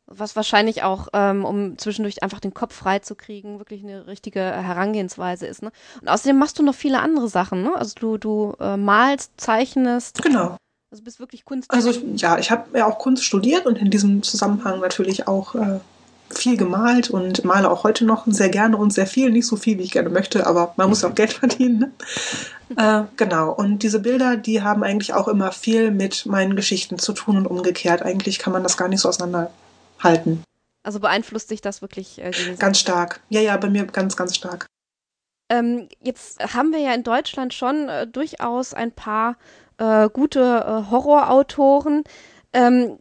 Was 0.06 0.36
wahrscheinlich 0.36 0.84
auch, 0.84 1.08
ähm, 1.14 1.44
um 1.44 1.78
zwischendurch 1.78 2.22
einfach 2.22 2.40
den 2.40 2.54
Kopf 2.54 2.76
frei 2.76 3.00
zu 3.00 3.16
kriegen, 3.16 3.58
wirklich 3.58 3.84
eine 3.84 4.06
richtige 4.06 4.42
Herangehensweise 4.42 5.48
ist. 5.48 5.64
Ne? 5.64 5.72
Und 6.02 6.08
außerdem 6.10 6.38
machst 6.38 6.60
du 6.60 6.64
noch 6.64 6.76
viele 6.76 7.00
andere 7.00 7.30
Sachen. 7.30 7.64
Ne? 7.64 7.76
Also 7.76 7.96
du, 8.00 8.18
du 8.18 8.56
äh, 8.60 8.78
malst, 8.78 9.32
zeichnest. 9.38 10.22
Genau. 10.22 10.58
Also 10.92 11.04
bist 11.04 11.20
wirklich 11.20 11.46
Kunst. 11.46 11.72
Also 11.72 11.92
ja, 12.16 12.38
ich 12.38 12.52
habe 12.52 12.78
ja 12.78 12.86
auch 12.86 13.00
Kunst 13.00 13.24
studiert 13.24 13.66
und 13.66 13.80
in 13.80 13.90
diesem 13.90 14.22
Zusammenhang 14.22 14.80
natürlich 14.80 15.28
auch 15.28 15.56
äh, 15.56 15.80
viel 16.38 16.58
gemalt 16.58 17.10
und 17.10 17.44
male 17.46 17.70
auch 17.70 17.84
heute 17.84 18.06
noch 18.06 18.26
sehr 18.28 18.50
gerne 18.50 18.78
und 18.78 18.92
sehr 18.92 19.08
viel. 19.08 19.32
Nicht 19.32 19.48
so 19.48 19.56
viel, 19.56 19.78
wie 19.78 19.84
ich 19.84 19.92
gerne 19.92 20.10
möchte, 20.10 20.46
aber 20.48 20.74
man 20.78 20.90
muss 20.90 21.04
auch 21.04 21.16
Geld 21.16 21.34
verdienen. 21.40 21.80
Ne? 21.80 21.92
Äh, 22.76 23.04
genau. 23.18 23.52
Und 23.52 23.80
diese 23.80 24.00
Bilder, 24.00 24.38
die 24.38 24.62
haben 24.62 24.84
eigentlich 24.84 25.14
auch 25.14 25.28
immer 25.28 25.52
viel 25.52 25.92
mit 25.92 26.26
meinen 26.26 26.56
Geschichten 26.56 26.98
zu 26.98 27.14
tun 27.14 27.38
und 27.38 27.48
umgekehrt. 27.48 28.02
Eigentlich 28.02 28.40
kann 28.40 28.54
man 28.54 28.64
das 28.64 28.78
gar 28.78 28.88
nicht 28.88 29.02
so 29.02 29.10
auseinanderhalten. 29.10 30.44
Also 30.84 31.00
beeinflusst 31.00 31.50
sich 31.50 31.62
das 31.62 31.82
wirklich 31.82 32.20
äh, 32.20 32.32
Ganz 32.60 32.80
stark. 32.80 33.22
Ja, 33.30 33.42
ja, 33.42 33.56
bei 33.58 33.70
mir 33.70 33.86
ganz, 33.86 34.16
ganz 34.18 34.36
stark. 34.36 34.66
Ähm, 35.50 35.88
jetzt 36.02 36.40
haben 36.54 36.72
wir 36.72 36.80
ja 36.80 36.94
in 36.94 37.04
Deutschland 37.04 37.54
schon 37.54 37.88
äh, 37.90 38.08
durchaus 38.08 38.74
ein 38.74 38.92
paar 38.92 39.38
äh, 39.78 40.10
gute 40.10 40.40
äh, 40.40 40.92
Horrorautoren. 40.92 42.04
Ähm, 42.54 42.98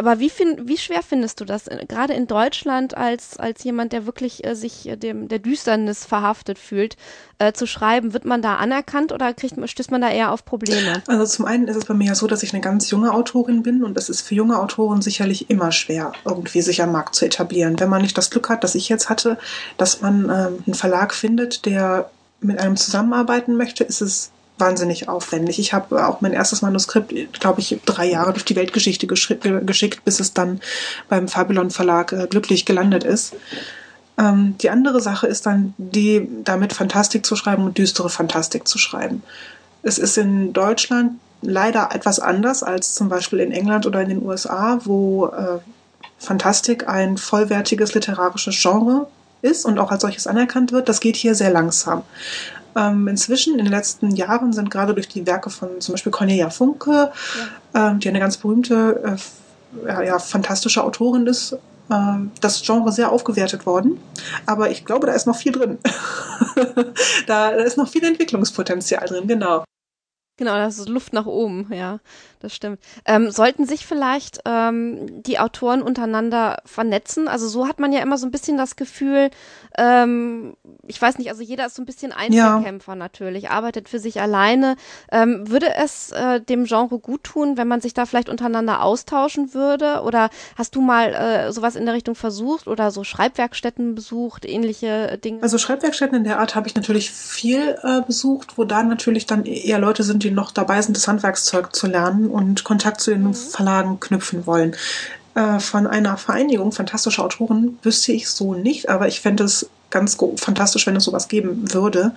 aber 0.00 0.18
wie, 0.18 0.30
find, 0.30 0.66
wie 0.66 0.78
schwer 0.78 1.02
findest 1.02 1.40
du 1.40 1.44
das, 1.44 1.64
gerade 1.86 2.14
in 2.14 2.26
Deutschland 2.26 2.96
als, 2.96 3.36
als 3.38 3.62
jemand, 3.64 3.92
der 3.92 4.06
wirklich 4.06 4.46
äh, 4.46 4.54
sich 4.54 4.88
äh, 4.88 4.96
dem, 4.96 5.28
der 5.28 5.40
Düsternis 5.40 6.06
verhaftet 6.06 6.58
fühlt, 6.58 6.96
äh, 7.38 7.52
zu 7.52 7.66
schreiben? 7.66 8.14
Wird 8.14 8.24
man 8.24 8.40
da 8.40 8.56
anerkannt 8.56 9.12
oder 9.12 9.34
kriegt, 9.34 9.56
stößt 9.68 9.90
man 9.90 10.00
da 10.00 10.08
eher 10.08 10.32
auf 10.32 10.46
Probleme? 10.46 11.02
Also 11.06 11.26
zum 11.26 11.44
einen 11.44 11.68
ist 11.68 11.76
es 11.76 11.84
bei 11.84 11.92
mir 11.92 12.06
ja 12.06 12.14
so, 12.14 12.26
dass 12.26 12.42
ich 12.42 12.54
eine 12.54 12.62
ganz 12.62 12.90
junge 12.90 13.12
Autorin 13.12 13.62
bin 13.62 13.84
und 13.84 13.98
es 13.98 14.08
ist 14.08 14.22
für 14.22 14.34
junge 14.34 14.58
Autoren 14.58 15.02
sicherlich 15.02 15.50
immer 15.50 15.70
schwer, 15.70 16.12
irgendwie 16.24 16.62
sich 16.62 16.82
am 16.82 16.92
Markt 16.92 17.14
zu 17.14 17.26
etablieren. 17.26 17.78
Wenn 17.78 17.90
man 17.90 18.00
nicht 18.00 18.16
das 18.16 18.30
Glück 18.30 18.48
hat, 18.48 18.64
das 18.64 18.74
ich 18.74 18.88
jetzt 18.88 19.10
hatte, 19.10 19.36
dass 19.76 20.00
man 20.00 20.24
ähm, 20.24 20.64
einen 20.66 20.74
Verlag 20.74 21.12
findet, 21.12 21.66
der 21.66 22.10
mit 22.40 22.58
einem 22.58 22.76
zusammenarbeiten 22.76 23.54
möchte, 23.54 23.84
ist 23.84 24.00
es 24.00 24.30
wahnsinnig 24.60 25.08
aufwendig. 25.08 25.58
Ich 25.58 25.72
habe 25.72 26.06
auch 26.06 26.20
mein 26.20 26.32
erstes 26.32 26.62
Manuskript, 26.62 27.12
glaube 27.40 27.60
ich, 27.60 27.80
drei 27.84 28.10
Jahre 28.10 28.32
durch 28.32 28.44
die 28.44 28.56
Weltgeschichte 28.56 29.06
geschickt, 29.06 30.04
bis 30.04 30.20
es 30.20 30.34
dann 30.34 30.60
beim 31.08 31.28
Fabelon 31.28 31.70
Verlag 31.70 32.12
äh, 32.12 32.26
glücklich 32.28 32.64
gelandet 32.64 33.04
ist. 33.04 33.34
Ähm, 34.18 34.56
die 34.58 34.70
andere 34.70 35.00
Sache 35.00 35.26
ist 35.26 35.46
dann, 35.46 35.74
die 35.78 36.28
damit 36.44 36.72
Fantastik 36.72 37.24
zu 37.24 37.36
schreiben 37.36 37.64
und 37.64 37.78
düstere 37.78 38.10
Fantastik 38.10 38.68
zu 38.68 38.78
schreiben. 38.78 39.22
Es 39.82 39.98
ist 39.98 40.18
in 40.18 40.52
Deutschland 40.52 41.12
leider 41.42 41.88
etwas 41.92 42.20
anders 42.20 42.62
als 42.62 42.94
zum 42.94 43.08
Beispiel 43.08 43.40
in 43.40 43.50
England 43.50 43.86
oder 43.86 44.02
in 44.02 44.10
den 44.10 44.22
USA, 44.22 44.78
wo 44.84 45.26
äh, 45.28 45.58
Fantastik 46.18 46.86
ein 46.86 47.16
vollwertiges 47.16 47.94
literarisches 47.94 48.60
Genre 48.60 49.06
ist 49.42 49.64
und 49.64 49.78
auch 49.78 49.90
als 49.90 50.02
solches 50.02 50.26
anerkannt 50.26 50.70
wird. 50.70 50.88
Das 50.88 51.00
geht 51.00 51.16
hier 51.16 51.34
sehr 51.34 51.50
langsam. 51.50 52.02
Ähm, 52.76 53.08
inzwischen, 53.08 53.58
in 53.58 53.64
den 53.64 53.72
letzten 53.72 54.10
Jahren, 54.10 54.52
sind 54.52 54.70
gerade 54.70 54.94
durch 54.94 55.08
die 55.08 55.26
Werke 55.26 55.50
von 55.50 55.80
zum 55.80 55.94
Beispiel 55.94 56.12
Cornelia 56.12 56.50
Funke, 56.50 57.12
ja. 57.74 57.90
ähm, 57.90 58.00
die 58.00 58.08
eine 58.08 58.20
ganz 58.20 58.36
berühmte, 58.36 59.16
äh, 59.86 60.06
ja, 60.06 60.18
fantastische 60.18 60.82
Autorin 60.84 61.26
ist, 61.26 61.52
äh, 61.90 61.96
das 62.40 62.62
Genre 62.62 62.92
sehr 62.92 63.10
aufgewertet 63.10 63.66
worden. 63.66 64.00
Aber 64.46 64.70
ich 64.70 64.84
glaube, 64.84 65.06
da 65.06 65.12
ist 65.12 65.26
noch 65.26 65.36
viel 65.36 65.52
drin. 65.52 65.78
da, 67.26 67.50
da 67.50 67.62
ist 67.62 67.76
noch 67.76 67.88
viel 67.88 68.04
Entwicklungspotenzial 68.04 69.06
drin, 69.06 69.26
genau. 69.26 69.64
Genau, 70.36 70.54
das 70.54 70.78
ist 70.78 70.88
Luft 70.88 71.12
nach 71.12 71.26
oben, 71.26 71.70
ja 71.72 72.00
das 72.40 72.54
stimmt. 72.54 72.80
Ähm, 73.04 73.30
sollten 73.30 73.66
sich 73.66 73.86
vielleicht 73.86 74.40
ähm, 74.46 75.22
die 75.22 75.38
Autoren 75.38 75.82
untereinander 75.82 76.62
vernetzen? 76.64 77.28
Also 77.28 77.48
so 77.48 77.68
hat 77.68 77.78
man 77.78 77.92
ja 77.92 78.00
immer 78.00 78.16
so 78.16 78.26
ein 78.26 78.30
bisschen 78.30 78.56
das 78.56 78.76
Gefühl, 78.76 79.30
ähm, 79.76 80.56
ich 80.86 81.00
weiß 81.00 81.18
nicht, 81.18 81.28
also 81.28 81.42
jeder 81.42 81.66
ist 81.66 81.76
so 81.76 81.82
ein 81.82 81.86
bisschen 81.86 82.12
Einzelkämpfer 82.12 82.92
ja. 82.92 82.96
natürlich, 82.96 83.50
arbeitet 83.50 83.90
für 83.90 83.98
sich 83.98 84.22
alleine. 84.22 84.76
Ähm, 85.12 85.50
würde 85.50 85.74
es 85.76 86.12
äh, 86.12 86.40
dem 86.40 86.64
Genre 86.64 86.98
gut 86.98 87.24
tun, 87.24 87.58
wenn 87.58 87.68
man 87.68 87.82
sich 87.82 87.92
da 87.92 88.06
vielleicht 88.06 88.30
untereinander 88.30 88.82
austauschen 88.82 89.52
würde? 89.52 90.00
Oder 90.02 90.30
hast 90.56 90.74
du 90.74 90.80
mal 90.80 91.12
äh, 91.14 91.52
sowas 91.52 91.76
in 91.76 91.84
der 91.84 91.94
Richtung 91.94 92.14
versucht 92.14 92.68
oder 92.68 92.90
so 92.90 93.04
Schreibwerkstätten 93.04 93.94
besucht, 93.94 94.48
ähnliche 94.48 95.18
Dinge? 95.18 95.42
Also 95.42 95.58
Schreibwerkstätten 95.58 96.16
in 96.16 96.24
der 96.24 96.40
Art 96.40 96.54
habe 96.54 96.68
ich 96.68 96.74
natürlich 96.74 97.10
viel 97.10 97.76
äh, 97.82 98.00
besucht, 98.00 98.56
wo 98.56 98.64
da 98.64 98.82
natürlich 98.82 99.26
dann 99.26 99.44
eher 99.44 99.78
Leute 99.78 100.04
sind, 100.04 100.22
die 100.22 100.30
noch 100.30 100.52
dabei 100.52 100.80
sind, 100.80 100.96
das 100.96 101.06
Handwerkszeug 101.06 101.74
zu 101.76 101.86
lernen 101.86 102.29
und 102.30 102.64
Kontakt 102.64 103.00
zu 103.00 103.10
den 103.10 103.24
mhm. 103.24 103.34
Verlagen 103.34 104.00
knüpfen 104.00 104.46
wollen. 104.46 104.76
Äh, 105.34 105.60
von 105.60 105.86
einer 105.86 106.16
Vereinigung 106.16 106.72
fantastischer 106.72 107.24
Autoren 107.24 107.78
wüsste 107.82 108.12
ich 108.12 108.28
so 108.28 108.54
nicht, 108.54 108.88
aber 108.88 109.08
ich 109.08 109.20
fände 109.20 109.44
es 109.44 109.68
ganz 109.90 110.16
fantastisch, 110.36 110.86
wenn 110.86 110.96
es 110.96 111.04
sowas 111.04 111.28
geben 111.28 111.72
würde. 111.72 112.12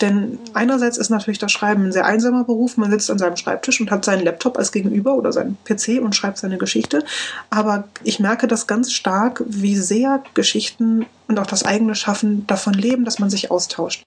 Denn 0.00 0.38
einerseits 0.54 0.96
ist 0.96 1.10
natürlich 1.10 1.38
das 1.38 1.52
Schreiben 1.52 1.86
ein 1.86 1.92
sehr 1.92 2.06
einsamer 2.06 2.44
Beruf. 2.44 2.76
Man 2.78 2.90
sitzt 2.90 3.10
an 3.10 3.18
seinem 3.18 3.36
Schreibtisch 3.36 3.80
und 3.80 3.90
hat 3.90 4.04
seinen 4.04 4.24
Laptop 4.24 4.56
als 4.56 4.72
Gegenüber 4.72 5.14
oder 5.14 5.30
seinen 5.32 5.58
PC 5.64 6.00
und 6.00 6.16
schreibt 6.16 6.38
seine 6.38 6.56
Geschichte. 6.56 7.04
Aber 7.50 7.84
ich 8.02 8.18
merke 8.18 8.46
das 8.46 8.66
ganz 8.66 8.92
stark, 8.92 9.42
wie 9.46 9.76
sehr 9.76 10.22
Geschichten 10.32 11.04
und 11.28 11.38
auch 11.38 11.46
das 11.46 11.64
eigene 11.64 11.94
Schaffen 11.94 12.46
davon 12.46 12.72
leben, 12.72 13.04
dass 13.04 13.18
man 13.18 13.28
sich 13.28 13.50
austauscht. 13.50 14.02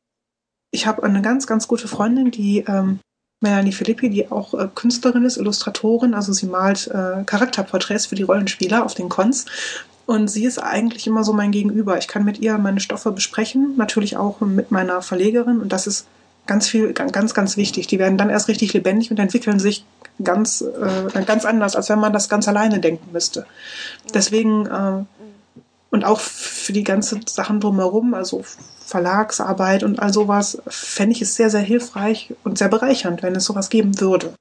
Ich 0.72 0.88
habe 0.88 1.04
eine 1.04 1.22
ganz, 1.22 1.46
ganz 1.46 1.68
gute 1.68 1.88
Freundin, 1.88 2.32
die 2.32 2.66
ähm, 2.68 3.00
Melanie 3.44 3.72
Filippi, 3.72 4.10
die 4.10 4.32
auch 4.32 4.54
äh, 4.56 4.68
Künstlerin 4.74 5.26
ist, 5.26 5.38
Illustratorin, 5.38 6.16
also 6.16 6.34
sie 6.34 6.48
malt 6.48 6.88
äh, 6.88 7.24
Charakterporträts 7.26 8.08
für 8.08 8.16
die 8.16 8.24
Rollenspieler 8.24 8.84
auf 8.84 8.96
den 8.96 9.10
Cons. 9.10 9.46
Und 10.06 10.30
sie 10.30 10.46
ist 10.46 10.58
eigentlich 10.58 11.08
immer 11.08 11.24
so 11.24 11.32
mein 11.32 11.52
Gegenüber. 11.52 11.98
Ich 11.98 12.08
kann 12.08 12.26
mit 12.26 12.40
ihr 12.40 12.58
meine 12.58 12.80
Stoffe 12.80 13.12
besprechen, 13.12 13.76
natürlich 13.78 14.18
auch 14.18 14.42
mit 14.42 14.72
meiner 14.72 15.02
Verlegerin. 15.02 15.62
Und 15.62 15.72
das 15.72 15.88
ist 15.88 16.08
ganz 16.46 16.68
viel, 16.68 16.92
ganz, 16.92 17.34
ganz 17.34 17.56
wichtig. 17.56 17.88
Die 17.88 18.00
werden 18.00 18.18
dann 18.18 18.30
erst 18.30 18.50
richtig 18.50 18.74
lebendig 18.74 19.12
und 19.12 19.20
entwickeln 19.20 19.60
sich 19.60 19.86
ganz, 20.22 20.62
äh, 20.62 21.24
ganz 21.24 21.46
anders, 21.46 21.76
als 21.76 21.90
wenn 21.90 22.00
man 22.00 22.12
das 22.12 22.28
ganz 22.28 22.48
alleine 22.48 22.80
denken 22.80 23.12
müsste. 23.14 23.46
Deswegen 24.14 24.66
äh, 24.66 25.04
und 25.94 26.06
auch 26.06 26.20
für 26.20 26.74
die 26.74 26.84
ganzen 26.84 27.24
Sachen 27.28 27.60
drumherum, 27.60 28.16
also 28.16 28.44
Verlagsarbeit 28.86 29.84
und 29.84 30.00
all 30.00 30.14
sowas, 30.14 30.62
fände 30.68 31.16
ich 31.16 31.22
es 31.22 31.36
sehr, 31.36 31.50
sehr 31.50 31.62
hilfreich 31.62 32.34
und 32.44 32.58
sehr 32.58 32.70
bereichernd, 32.70 33.24
wenn 33.24 33.36
es 33.36 33.46
sowas 33.46 33.70
geben 33.70 34.00
würde. 34.00 34.34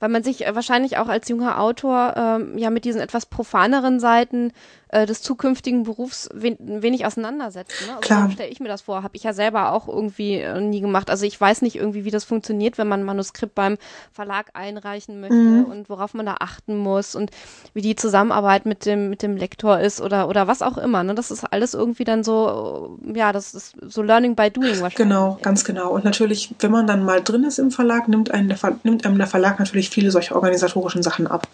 Weil 0.00 0.10
man 0.10 0.22
sich 0.22 0.46
äh, 0.46 0.54
wahrscheinlich 0.54 0.98
auch 0.98 1.08
als 1.08 1.28
junger 1.28 1.60
Autor 1.60 2.14
ähm, 2.16 2.56
ja 2.56 2.70
mit 2.70 2.84
diesen 2.84 3.00
etwas 3.00 3.26
profaneren 3.26 3.98
Seiten 3.98 4.52
äh, 4.88 5.06
des 5.06 5.22
zukünftigen 5.22 5.82
Berufs 5.82 6.28
wen 6.32 6.56
wenig 6.60 7.06
auseinandersetzt. 7.06 7.74
Ne? 7.86 7.96
Also 7.96 8.00
Klar. 8.00 8.30
stelle 8.30 8.48
ich 8.50 8.60
mir 8.60 8.68
das 8.68 8.82
vor, 8.82 9.02
habe 9.02 9.16
ich 9.16 9.22
ja 9.22 9.32
selber 9.32 9.72
auch 9.72 9.88
irgendwie 9.88 10.34
äh, 10.34 10.60
nie 10.60 10.80
gemacht. 10.80 11.10
Also 11.10 11.26
ich 11.26 11.40
weiß 11.40 11.62
nicht 11.62 11.76
irgendwie, 11.76 12.04
wie 12.04 12.10
das 12.10 12.24
funktioniert, 12.24 12.78
wenn 12.78 12.88
man 12.88 13.00
ein 13.00 13.06
Manuskript 13.06 13.54
beim 13.54 13.76
Verlag 14.12 14.50
einreichen 14.54 15.20
möchte 15.20 15.36
mhm. 15.36 15.64
und 15.64 15.90
worauf 15.90 16.14
man 16.14 16.26
da 16.26 16.36
achten 16.40 16.76
muss 16.76 17.14
und 17.14 17.30
wie 17.74 17.82
die 17.82 17.96
Zusammenarbeit 17.96 18.66
mit 18.66 18.86
dem 18.86 19.10
mit 19.10 19.22
dem 19.22 19.36
Lektor 19.36 19.80
ist 19.80 20.00
oder 20.00 20.28
oder 20.28 20.46
was 20.46 20.62
auch 20.62 20.78
immer. 20.78 21.02
Ne? 21.04 21.14
Das 21.14 21.30
ist 21.30 21.44
alles 21.44 21.74
irgendwie 21.74 22.04
dann 22.04 22.24
so, 22.24 22.98
ja, 23.14 23.32
das 23.32 23.54
ist 23.54 23.76
so 23.82 24.02
Learning 24.02 24.34
by 24.34 24.50
Doing 24.50 24.80
wahrscheinlich. 24.80 24.94
Genau, 24.96 25.38
ganz 25.42 25.64
genau. 25.64 25.90
Und 25.90 26.04
natürlich, 26.04 26.54
wenn 26.60 26.70
man 26.70 26.86
dann 26.86 27.04
mal 27.04 27.22
drin 27.22 27.44
ist 27.44 27.58
im 27.58 27.70
Verlag, 27.70 28.08
nimmt 28.08 28.30
einen 28.30 28.48
der, 28.48 28.56
Ver 28.56 28.78
nimmt 28.82 29.04
einem 29.04 29.18
der 29.18 29.26
Verlag 29.26 29.58
natürlich 29.58 29.90
viele 29.90 30.10
solche 30.10 30.34
organisatorischen 30.34 31.02
Sachen 31.02 31.26
ab. 31.26 31.46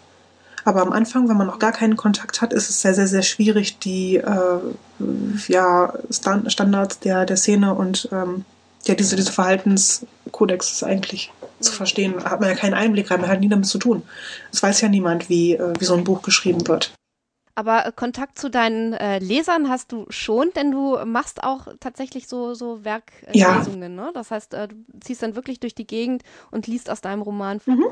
Aber 0.65 0.81
am 0.81 0.91
Anfang, 0.91 1.29
wenn 1.29 1.37
man 1.37 1.45
noch 1.47 1.59
gar 1.59 1.71
keinen 1.71 1.95
Kontakt 1.95 2.41
hat, 2.41 2.51
ist 2.51 2.69
es 2.69 2.81
sehr, 2.81 2.95
sehr, 2.95 3.07
sehr 3.07 3.21
schwierig, 3.21 3.77
die 3.77 4.17
äh, 4.17 4.59
ja, 5.47 5.93
Standards 6.09 6.99
der, 6.99 7.25
der 7.25 7.37
Szene 7.37 7.75
und 7.75 8.09
ähm, 8.11 8.45
ja, 8.85 8.95
diese, 8.95 9.15
diese 9.15 9.31
Verhaltenskodex 9.31 10.83
eigentlich 10.83 11.31
zu 11.59 11.71
verstehen, 11.71 12.23
hat 12.23 12.39
man 12.39 12.49
ja 12.49 12.55
keinen 12.55 12.73
Einblick 12.73 13.09
rein, 13.09 13.21
man 13.21 13.29
hat 13.29 13.39
nie 13.39 13.49
damit 13.49 13.67
zu 13.67 13.77
tun. 13.77 14.03
Es 14.51 14.61
weiß 14.61 14.81
ja 14.81 14.89
niemand, 14.89 15.29
wie, 15.29 15.53
äh, 15.53 15.73
wie 15.79 15.85
so 15.85 15.93
ein 15.93 16.03
Buch 16.03 16.23
geschrieben 16.23 16.67
wird. 16.67 16.91
Aber 17.55 17.85
äh, 17.85 17.91
Kontakt 17.95 18.37
zu 18.37 18.49
deinen 18.49 18.93
äh, 18.93 19.19
Lesern 19.19 19.69
hast 19.69 19.93
du 19.93 20.05
schon, 20.09 20.51
denn 20.55 20.71
du 20.71 20.97
machst 21.05 21.43
auch 21.43 21.67
tatsächlich 21.79 22.27
so, 22.27 22.53
so 22.53 22.83
Werklesungen, 22.83 23.95
ja. 23.95 24.05
ne? 24.05 24.11
Das 24.13 24.29
heißt, 24.29 24.53
äh, 24.53 24.67
du 24.67 24.75
ziehst 24.99 25.23
dann 25.23 25.35
wirklich 25.35 25.61
durch 25.61 25.73
die 25.73 25.87
Gegend 25.87 26.23
und 26.51 26.67
liest 26.67 26.89
aus 26.89 26.99
deinem 26.99 27.21
Roman. 27.21 27.61
Mhm. 27.65 27.75
Ne? 27.75 27.85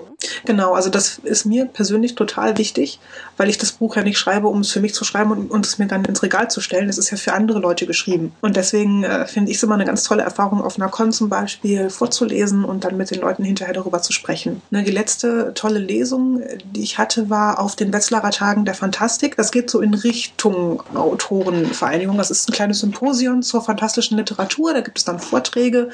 Genau, 0.45 0.73
also 0.73 0.89
das 0.89 1.19
ist 1.19 1.45
mir 1.45 1.65
persönlich 1.65 2.15
total 2.15 2.57
wichtig, 2.57 2.99
weil 3.37 3.49
ich 3.49 3.57
das 3.57 3.71
Buch 3.71 3.95
ja 3.95 4.03
nicht 4.03 4.17
schreibe, 4.17 4.49
um 4.49 4.59
es 4.59 4.71
für 4.71 4.81
mich 4.81 4.93
zu 4.93 5.05
schreiben 5.05 5.31
und, 5.31 5.49
und 5.49 5.65
es 5.65 5.79
mir 5.79 5.87
dann 5.87 6.03
ins 6.03 6.21
Regal 6.21 6.51
zu 6.51 6.59
stellen. 6.59 6.87
Das 6.87 6.97
ist 6.97 7.09
ja 7.09 7.17
für 7.17 7.31
andere 7.31 7.59
Leute 7.59 7.85
geschrieben. 7.85 8.33
Und 8.41 8.57
deswegen 8.57 9.05
äh, 9.05 9.25
finde 9.27 9.49
ich 9.49 9.57
es 9.57 9.63
immer 9.63 9.75
eine 9.75 9.85
ganz 9.85 10.03
tolle 10.03 10.23
Erfahrung, 10.23 10.61
auf 10.61 10.75
einer 10.77 10.89
Con 10.89 11.13
zum 11.13 11.29
Beispiel 11.29 11.89
vorzulesen 11.89 12.65
und 12.65 12.83
dann 12.83 12.97
mit 12.97 13.11
den 13.11 13.21
Leuten 13.21 13.45
hinterher 13.45 13.73
darüber 13.73 14.01
zu 14.01 14.11
sprechen. 14.11 14.61
Ne, 14.71 14.83
die 14.83 14.91
letzte 14.91 15.53
tolle 15.53 15.79
Lesung, 15.79 16.41
die 16.65 16.83
ich 16.83 16.97
hatte, 16.97 17.29
war 17.29 17.59
auf 17.59 17.77
den 17.77 17.93
Wetzlarer 17.93 18.31
Tagen 18.31 18.65
der 18.65 18.75
Fantastik. 18.75 19.37
Das 19.37 19.52
geht 19.53 19.69
so 19.69 19.79
in 19.79 19.93
Richtung 19.93 20.83
Autorenvereinigung. 20.93 22.17
Das 22.17 22.31
ist 22.31 22.49
ein 22.49 22.53
kleines 22.53 22.79
Symposium 22.79 23.41
zur 23.41 23.61
fantastischen 23.61 24.17
Literatur. 24.17 24.73
Da 24.73 24.81
gibt 24.81 24.97
es 24.97 25.05
dann 25.05 25.19
Vorträge. 25.19 25.89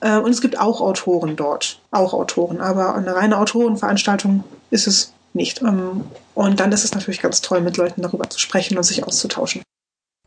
Äh, 0.00 0.16
und 0.16 0.30
es 0.30 0.40
gibt 0.40 0.58
auch 0.58 0.80
Autoren 0.80 1.36
dort. 1.36 1.80
Auch 1.90 2.14
Autoren. 2.14 2.62
Aber 2.62 2.94
eine 2.94 3.14
reine 3.14 3.36
Autorenveranstaltung 3.36 4.44
ist 4.70 4.86
es 4.86 5.12
nicht. 5.34 5.60
Ähm, 5.60 6.04
und 6.34 6.60
dann 6.60 6.72
ist 6.72 6.84
es 6.84 6.94
natürlich 6.94 7.20
ganz 7.20 7.42
toll, 7.42 7.60
mit 7.60 7.76
Leuten 7.76 8.00
darüber 8.00 8.30
zu 8.30 8.38
sprechen 8.38 8.78
und 8.78 8.84
sich 8.84 9.04
auszutauschen. 9.04 9.62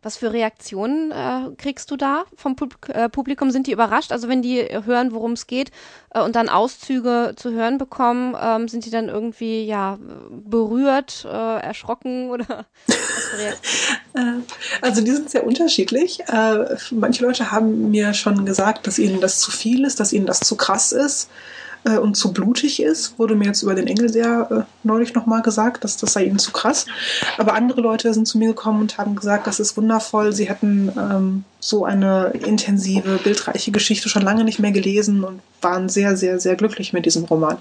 Was 0.05 0.17
für 0.17 0.31
Reaktionen 0.31 1.09
äh, 1.09 1.55
kriegst 1.57 1.89
du 1.89 1.95
da 1.95 2.25
vom 2.35 2.55
Pub 2.55 2.75
äh, 2.89 3.09
Publikum? 3.09 3.49
Sind 3.49 3.65
die 3.65 3.71
überrascht? 3.71 4.11
Also 4.11 4.29
wenn 4.29 4.43
die 4.43 4.61
hören, 4.61 5.13
worum 5.13 5.31
es 5.31 5.47
geht 5.47 5.71
äh, 6.13 6.21
und 6.21 6.35
dann 6.35 6.47
Auszüge 6.47 7.33
zu 7.35 7.53
hören 7.53 7.79
bekommen, 7.79 8.37
ähm, 8.39 8.67
sind 8.67 8.85
die 8.85 8.91
dann 8.91 9.09
irgendwie 9.09 9.65
ja 9.65 9.97
berührt, 10.29 11.25
äh, 11.25 11.59
erschrocken 11.59 12.29
oder? 12.29 12.67
Äh, 14.13 14.21
also 14.81 15.01
die 15.01 15.09
sind 15.09 15.31
sehr 15.31 15.43
unterschiedlich. 15.43 16.19
Äh, 16.27 16.75
manche 16.91 17.23
Leute 17.25 17.51
haben 17.51 17.89
mir 17.89 18.13
schon 18.13 18.45
gesagt, 18.45 18.85
dass 18.85 18.99
ihnen 18.99 19.21
das 19.21 19.39
zu 19.39 19.49
viel 19.49 19.85
ist, 19.85 19.99
dass 19.99 20.13
ihnen 20.13 20.27
das 20.27 20.39
zu 20.41 20.55
krass 20.55 20.91
ist 20.91 21.31
äh, 21.85 21.97
und 21.97 22.15
zu 22.15 22.33
blutig 22.33 22.81
ist. 22.81 23.17
Wurde 23.17 23.35
mir 23.35 23.45
jetzt 23.45 23.61
über 23.61 23.75
den 23.75 23.87
Engel 23.87 24.09
sehr 24.09 24.47
äh, 24.51 24.63
neulich 24.83 25.13
nochmal 25.13 25.41
gesagt, 25.41 25.83
dass 25.83 25.97
das 25.97 26.13
sei 26.13 26.25
ihnen 26.25 26.39
zu 26.39 26.51
krass. 26.51 26.85
Aber 27.37 27.53
andere 27.53 27.81
Leute 27.81 28.13
sind 28.13 28.27
zu 28.27 28.37
mir 28.37 28.49
gekommen 28.49 28.81
und 28.81 28.97
haben 28.97 29.15
gesagt, 29.15 29.47
das 29.47 29.59
ist 29.59 29.77
wundervoll. 29.77 30.33
Sie 30.33 30.49
hätten 30.49 30.91
ähm, 30.97 31.43
so 31.59 31.85
eine 31.85 32.33
intensive, 32.45 33.19
bildreiche 33.23 33.71
Geschichte 33.71 34.09
schon 34.09 34.23
lange 34.23 34.43
nicht 34.43 34.59
mehr 34.59 34.71
gelesen 34.71 35.23
und 35.23 35.39
waren 35.61 35.89
sehr, 35.89 36.17
sehr, 36.17 36.39
sehr 36.39 36.55
glücklich 36.55 36.91
mit 36.93 37.05
diesem 37.05 37.25
Roman. 37.25 37.57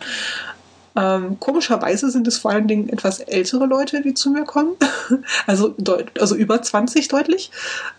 Ähm, 0.96 1.40
komischerweise 1.40 2.08
sind 2.10 2.28
es 2.28 2.38
vor 2.38 2.52
allen 2.52 2.68
Dingen 2.68 2.88
etwas 2.88 3.18
ältere 3.18 3.66
Leute, 3.66 4.00
die 4.00 4.14
zu 4.14 4.30
mir 4.30 4.44
kommen, 4.44 4.76
also, 5.46 5.74
also 6.20 6.36
über 6.36 6.62
20 6.62 7.08
deutlich, 7.08 7.50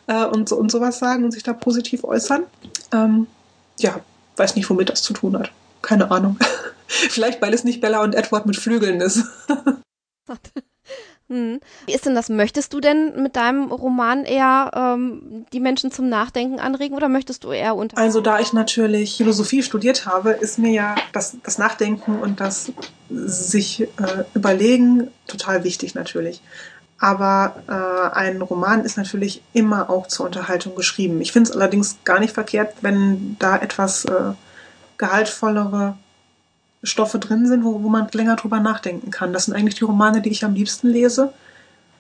äh, 0.08 0.24
und, 0.26 0.48
so, 0.48 0.56
und 0.56 0.72
sowas 0.72 1.00
sagen 1.00 1.26
und 1.26 1.32
sich 1.32 1.44
da 1.44 1.52
positiv 1.52 2.06
äußern. 2.06 2.44
Ähm, 2.94 3.28
ja, 3.80 4.00
weiß 4.38 4.56
nicht, 4.56 4.70
womit 4.70 4.90
das 4.90 5.04
zu 5.04 5.12
tun 5.12 5.38
hat. 5.38 5.52
Keine 5.86 6.10
Ahnung. 6.12 6.38
Vielleicht, 6.88 7.42
weil 7.42 7.54
es 7.54 7.64
nicht 7.64 7.82
Bella 7.82 8.02
und 8.02 8.16
Edward 8.16 8.46
mit 8.46 8.58
Flügeln 8.58 9.02
ist. 9.02 9.24
Hm. 11.28 11.60
Wie 11.88 11.94
ist 11.96 12.06
denn 12.06 12.14
das? 12.14 12.30
Möchtest 12.30 12.72
du 12.72 12.80
denn 12.80 13.20
mit 13.24 13.36
deinem 13.36 13.72
Roman 13.72 14.26
eher 14.26 14.70
ähm, 14.76 15.48
die 15.54 15.60
Menschen 15.60 15.90
zum 15.90 16.08
Nachdenken 16.08 16.60
anregen 16.60 16.96
oder 16.96 17.10
möchtest 17.10 17.44
du 17.44 17.52
eher 17.52 17.76
unter? 17.76 17.98
Also 17.98 18.22
da 18.22 18.40
ich 18.40 18.54
natürlich 18.54 19.18
Philosophie 19.18 19.64
studiert 19.64 20.06
habe, 20.06 20.32
ist 20.32 20.60
mir 20.60 20.72
ja 20.72 20.94
das, 21.14 21.36
das 21.42 21.58
Nachdenken 21.58 22.20
und 22.20 22.40
das 22.42 22.72
sich 23.10 23.82
äh, 23.82 23.88
überlegen 24.36 25.08
total 25.26 25.64
wichtig 25.64 25.96
natürlich. 25.96 26.44
Aber 27.00 27.56
äh, 27.68 28.16
ein 28.16 28.40
Roman 28.44 28.86
ist 28.86 28.96
natürlich 28.96 29.42
immer 29.52 29.90
auch 29.90 30.06
zur 30.06 30.28
Unterhaltung 30.28 30.76
geschrieben. 30.76 31.22
Ich 31.22 31.32
finde 31.32 31.50
es 31.50 31.56
allerdings 31.56 31.98
gar 32.04 32.20
nicht 32.20 32.36
verkehrt, 32.36 32.76
wenn 32.82 33.36
da 33.40 33.58
etwas 33.58 34.06
äh, 34.06 34.34
gehaltvollere 34.98 35.98
Stoffe 36.84 37.20
drin 37.20 37.48
sind, 37.48 37.64
wo, 37.64 37.84
wo 37.84 37.90
man 37.90 38.08
länger 38.14 38.36
drüber 38.36 38.60
nachdenken 38.60 39.12
kann. 39.12 39.34
Das 39.34 39.46
sind 39.46 39.56
eigentlich 39.56 39.76
die 39.76 39.84
Romane, 39.84 40.22
die 40.22 40.30
ich 40.30 40.46
am 40.46 40.54
liebsten 40.54 40.90
lese. 40.90 41.34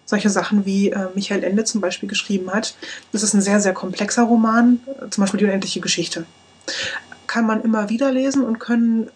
Solche 0.05 0.29
Sachen 0.29 0.65
wie 0.65 0.91
äh, 0.91 1.07
Michael 1.15 1.43
Ende 1.43 1.63
zum 1.63 1.81
Beispiel 1.81 2.07
geschrieben 2.07 2.51
hat. 2.51 2.75
Das 3.11 3.23
ist 3.23 3.33
ein 3.33 3.41
sehr, 3.41 3.59
sehr 3.59 3.73
komplexer 3.73 4.23
Roman, 4.23 4.79
äh, 4.87 5.09
zum 5.09 5.23
Beispiel 5.23 5.39
die 5.39 5.45
unendliche 5.45 5.79
Geschichte. 5.79 6.25
Kann 7.25 7.47
man 7.47 7.63
immer 7.63 7.89
wieder 7.89 8.11
lesen 8.11 8.43
und 8.43 8.59
können 8.59 8.99
mhm. 8.99 9.09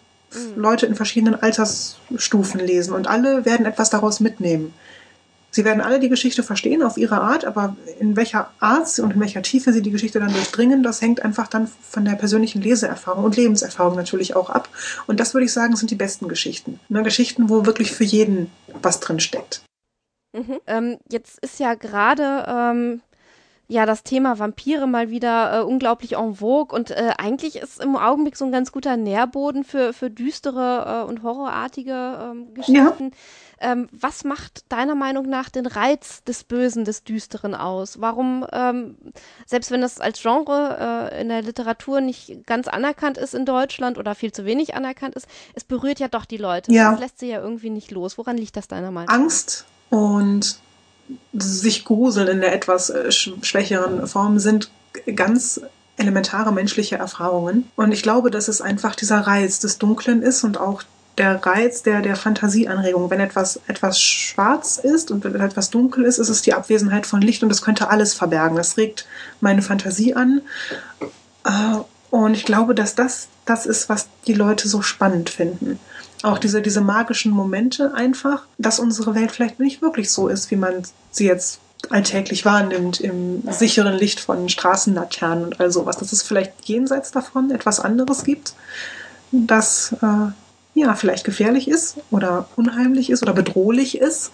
Leute 0.56 0.86
in 0.86 0.96
verschiedenen 0.96 1.40
Altersstufen 1.40 2.60
lesen 2.60 2.92
und 2.92 3.06
alle 3.06 3.44
werden 3.44 3.66
etwas 3.66 3.90
daraus 3.90 4.18
mitnehmen. 4.18 4.74
Sie 5.50 5.64
werden 5.64 5.80
alle 5.80 5.98
die 5.98 6.08
Geschichte 6.08 6.42
verstehen 6.42 6.82
auf 6.82 6.96
ihre 6.96 7.20
Art, 7.20 7.44
aber 7.44 7.76
in 7.98 8.16
welcher 8.16 8.50
Art 8.60 8.98
und 9.00 9.14
in 9.14 9.20
welcher 9.20 9.42
Tiefe 9.42 9.72
sie 9.72 9.82
die 9.82 9.90
Geschichte 9.90 10.20
dann 10.20 10.32
durchdringen, 10.32 10.82
das 10.82 11.02
hängt 11.02 11.22
einfach 11.22 11.48
dann 11.48 11.66
von 11.66 12.04
der 12.04 12.14
persönlichen 12.14 12.62
Leseerfahrung 12.62 13.24
und 13.24 13.36
Lebenserfahrung 13.36 13.96
natürlich 13.96 14.36
auch 14.36 14.50
ab. 14.50 14.68
Und 15.06 15.18
das 15.18 15.34
würde 15.34 15.46
ich 15.46 15.52
sagen, 15.52 15.74
sind 15.76 15.90
die 15.90 15.96
besten 15.96 16.28
Geschichten. 16.28 16.78
Ne, 16.88 17.02
Geschichten, 17.02 17.48
wo 17.48 17.66
wirklich 17.66 17.92
für 17.92 18.04
jeden 18.04 18.50
was 18.80 19.00
drin 19.00 19.20
steckt. 19.20 19.62
Mhm. 20.32 20.60
Ähm, 20.66 20.98
jetzt 21.10 21.38
ist 21.40 21.58
ja 21.58 21.74
gerade 21.74 22.44
ähm, 22.46 23.02
ja 23.70 23.86
das 23.86 24.02
Thema 24.02 24.38
Vampire 24.38 24.88
mal 24.88 25.10
wieder 25.10 25.60
äh, 25.60 25.62
unglaublich 25.62 26.16
en 26.16 26.34
vogue 26.34 26.76
und 26.76 26.90
äh, 26.90 27.12
eigentlich 27.18 27.56
ist 27.56 27.80
im 27.80 27.94
Augenblick 27.94 28.36
so 28.36 28.44
ein 28.44 28.50
ganz 28.50 28.72
guter 28.72 28.96
Nährboden 28.96 29.62
für, 29.62 29.92
für 29.92 30.10
düstere 30.10 31.04
äh, 31.04 31.08
und 31.08 31.22
horrorartige 31.22 32.32
ähm, 32.32 32.52
Geschichten. 32.54 33.04
Ja. 33.60 33.72
Ähm, 33.72 33.88
was 33.92 34.24
macht 34.24 34.72
deiner 34.72 34.96
Meinung 34.96 35.28
nach 35.28 35.50
den 35.50 35.66
Reiz 35.66 36.24
des 36.24 36.42
Bösen, 36.44 36.84
des 36.84 37.04
Düsteren 37.04 37.54
aus? 37.54 38.00
Warum, 38.00 38.44
ähm, 38.52 38.96
selbst 39.46 39.70
wenn 39.70 39.82
das 39.82 40.00
als 40.00 40.20
Genre 40.20 41.10
äh, 41.12 41.20
in 41.20 41.28
der 41.28 41.42
Literatur 41.42 42.00
nicht 42.00 42.46
ganz 42.46 42.66
anerkannt 42.66 43.18
ist 43.18 43.34
in 43.34 43.44
Deutschland 43.44 43.98
oder 43.98 44.16
viel 44.16 44.32
zu 44.32 44.44
wenig 44.46 44.74
anerkannt 44.74 45.14
ist, 45.14 45.28
es 45.54 45.62
berührt 45.62 46.00
ja 46.00 46.08
doch 46.08 46.24
die 46.24 46.38
Leute. 46.38 46.72
Ja. 46.72 46.90
Das 46.90 47.00
lässt 47.00 47.18
sie 47.20 47.28
ja 47.28 47.40
irgendwie 47.40 47.70
nicht 47.70 47.92
los. 47.92 48.18
Woran 48.18 48.36
liegt 48.36 48.56
das 48.56 48.66
deiner 48.66 48.90
Meinung 48.90 49.14
nach? 49.14 49.14
Angst 49.14 49.66
und 49.90 50.58
sich 51.32 51.84
gruseln 51.84 52.28
in 52.28 52.40
der 52.40 52.54
etwas 52.54 52.90
äh, 52.90 53.10
schwächeren 53.10 54.06
Form 54.06 54.38
sind 54.38 54.70
ganz 55.14 55.60
elementare 55.96 56.52
menschliche 56.52 56.96
Erfahrungen. 56.96 57.70
Und 57.76 57.92
ich 57.92 58.02
glaube, 58.02 58.30
dass 58.30 58.48
es 58.48 58.60
einfach 58.60 58.94
dieser 58.94 59.20
Reiz 59.20 59.60
des 59.60 59.78
Dunklen 59.78 60.22
ist 60.22 60.44
und 60.44 60.58
auch 60.58 60.82
der 61.18 61.44
Reiz 61.44 61.82
der, 61.82 62.00
der 62.00 62.16
Fantasieanregung. 62.16 63.10
Wenn 63.10 63.20
etwas, 63.20 63.60
etwas 63.66 64.00
schwarz 64.00 64.78
ist 64.78 65.10
und 65.10 65.24
wenn 65.24 65.40
etwas 65.40 65.70
dunkel 65.70 66.04
ist, 66.04 66.18
ist 66.18 66.30
es 66.30 66.42
die 66.42 66.54
Abwesenheit 66.54 67.06
von 67.06 67.20
Licht 67.20 67.42
und 67.42 67.50
das 67.50 67.62
könnte 67.62 67.90
alles 67.90 68.14
verbergen. 68.14 68.56
Das 68.56 68.78
regt 68.78 69.06
meine 69.40 69.62
Fantasie 69.62 70.14
an. 70.14 70.40
Äh, 71.44 71.76
und 72.10 72.34
ich 72.34 72.44
glaube, 72.44 72.74
dass 72.74 72.94
das 72.94 73.28
das 73.44 73.66
ist, 73.66 73.88
was 73.88 74.08
die 74.26 74.34
Leute 74.34 74.68
so 74.68 74.80
spannend 74.80 75.28
finden. 75.28 75.78
Auch 76.22 76.38
diese, 76.38 76.60
diese 76.60 76.80
magischen 76.80 77.32
Momente 77.32 77.94
einfach, 77.94 78.42
dass 78.58 78.78
unsere 78.78 79.14
Welt 79.14 79.32
vielleicht 79.32 79.58
nicht 79.58 79.80
wirklich 79.80 80.10
so 80.10 80.28
ist, 80.28 80.50
wie 80.50 80.56
man 80.56 80.82
sie 81.10 81.26
jetzt 81.26 81.60
alltäglich 81.88 82.44
wahrnimmt, 82.44 83.00
im 83.00 83.42
sicheren 83.50 83.94
Licht 83.94 84.20
von 84.20 84.48
Straßenlaternen 84.48 85.44
und 85.44 85.60
all 85.60 85.70
sowas. 85.70 85.96
Dass 85.96 86.12
es 86.12 86.22
vielleicht 86.22 86.52
jenseits 86.64 87.10
davon 87.10 87.50
etwas 87.50 87.80
anderes 87.80 88.24
gibt, 88.24 88.54
das 89.32 89.94
äh, 90.02 90.32
ja, 90.74 90.94
vielleicht 90.94 91.24
gefährlich 91.24 91.68
ist 91.68 91.96
oder 92.10 92.48
unheimlich 92.56 93.10
ist 93.10 93.22
oder 93.22 93.32
bedrohlich 93.32 93.98
ist. 93.98 94.30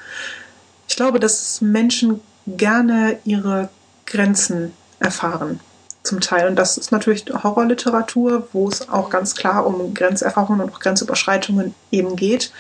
Ich 0.89 0.97
glaube, 0.97 1.21
dass 1.21 1.61
Menschen 1.61 2.21
gerne 2.47 3.19
ihre 3.25 3.69
Grenzen 4.07 4.73
erfahren, 4.99 5.61
zum 6.07 6.21
Teil. 6.21 6.49
Und 6.49 6.57
das 6.57 6.79
ist 6.79 6.93
natürlich 6.93 7.27
Horrorliteratur, 7.31 8.49
wo 8.53 8.69
es 8.69 8.89
auch 8.89 9.11
ganz 9.11 9.35
klar 9.35 9.67
um 9.67 9.95
Grenzerfahrungen 9.95 10.63
und 10.63 10.73
auch 10.73 10.81
Grenzüberschreitungen 10.81 11.75
eben 11.91 12.17
geht, 12.17 12.53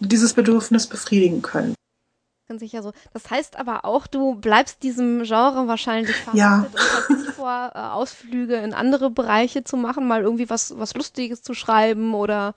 dieses 0.00 0.34
Bedürfnis 0.34 0.86
befriedigen 0.86 1.42
können. 1.42 1.74
Ganz 2.48 2.60
sicher 2.60 2.82
so. 2.82 2.92
Das 3.12 3.28
heißt 3.28 3.58
aber 3.58 3.84
auch, 3.84 4.06
du 4.06 4.36
bleibst 4.36 4.84
diesem 4.84 5.24
Genre 5.24 5.66
wahrscheinlich 5.66 6.14
verhaftet 6.14 6.38
ja. 6.38 6.66
und 6.72 6.78
hast 6.78 7.10
nicht 7.10 7.30
vor, 7.32 7.72
äh, 7.74 7.78
Ausflüge 7.78 8.54
in 8.56 8.72
andere 8.72 9.10
Bereiche 9.10 9.64
zu 9.64 9.76
machen, 9.76 10.06
mal 10.06 10.22
irgendwie 10.22 10.48
was, 10.48 10.78
was 10.78 10.94
Lustiges 10.94 11.42
zu 11.42 11.54
schreiben 11.54 12.14
oder 12.14 12.54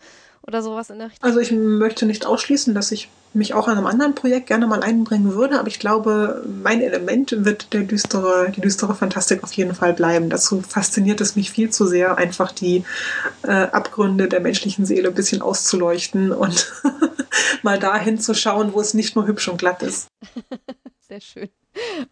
oder 0.49 0.61
sowas 0.61 0.89
in 0.89 0.99
der 0.99 1.07
Richtung? 1.07 1.25
Also 1.25 1.39
ich 1.39 1.51
möchte 1.51 2.05
nicht 2.05 2.25
ausschließen, 2.25 2.73
dass 2.73 2.91
ich 2.91 3.09
mich 3.33 3.53
auch 3.53 3.67
an 3.67 3.77
einem 3.77 3.85
anderen 3.85 4.15
Projekt 4.15 4.47
gerne 4.47 4.65
mal 4.65 4.81
einbringen 4.81 5.35
würde, 5.35 5.59
aber 5.59 5.67
ich 5.67 5.79
glaube, 5.79 6.43
mein 6.63 6.81
Element 6.81 7.45
wird 7.45 7.73
der 7.73 7.81
düstere, 7.81 8.51
die 8.55 8.61
düstere 8.61 8.95
Fantastik 8.95 9.43
auf 9.43 9.53
jeden 9.53 9.75
Fall 9.75 9.93
bleiben. 9.93 10.29
Dazu 10.29 10.61
fasziniert 10.61 11.21
es 11.21 11.35
mich 11.35 11.51
viel 11.51 11.69
zu 11.69 11.85
sehr, 11.85 12.17
einfach 12.17 12.51
die 12.51 12.83
äh, 13.43 13.51
Abgründe 13.51 14.27
der 14.27 14.39
menschlichen 14.39 14.85
Seele 14.85 15.09
ein 15.09 15.15
bisschen 15.15 15.41
auszuleuchten 15.41 16.31
und 16.31 16.73
mal 17.61 17.77
dahin 17.77 18.19
zu 18.19 18.33
schauen, 18.33 18.73
wo 18.73 18.81
es 18.81 18.95
nicht 18.95 19.15
nur 19.15 19.27
hübsch 19.27 19.47
und 19.47 19.59
glatt 19.59 19.83
ist. 19.83 20.07
Sehr 21.09 21.21
schön. 21.21 21.49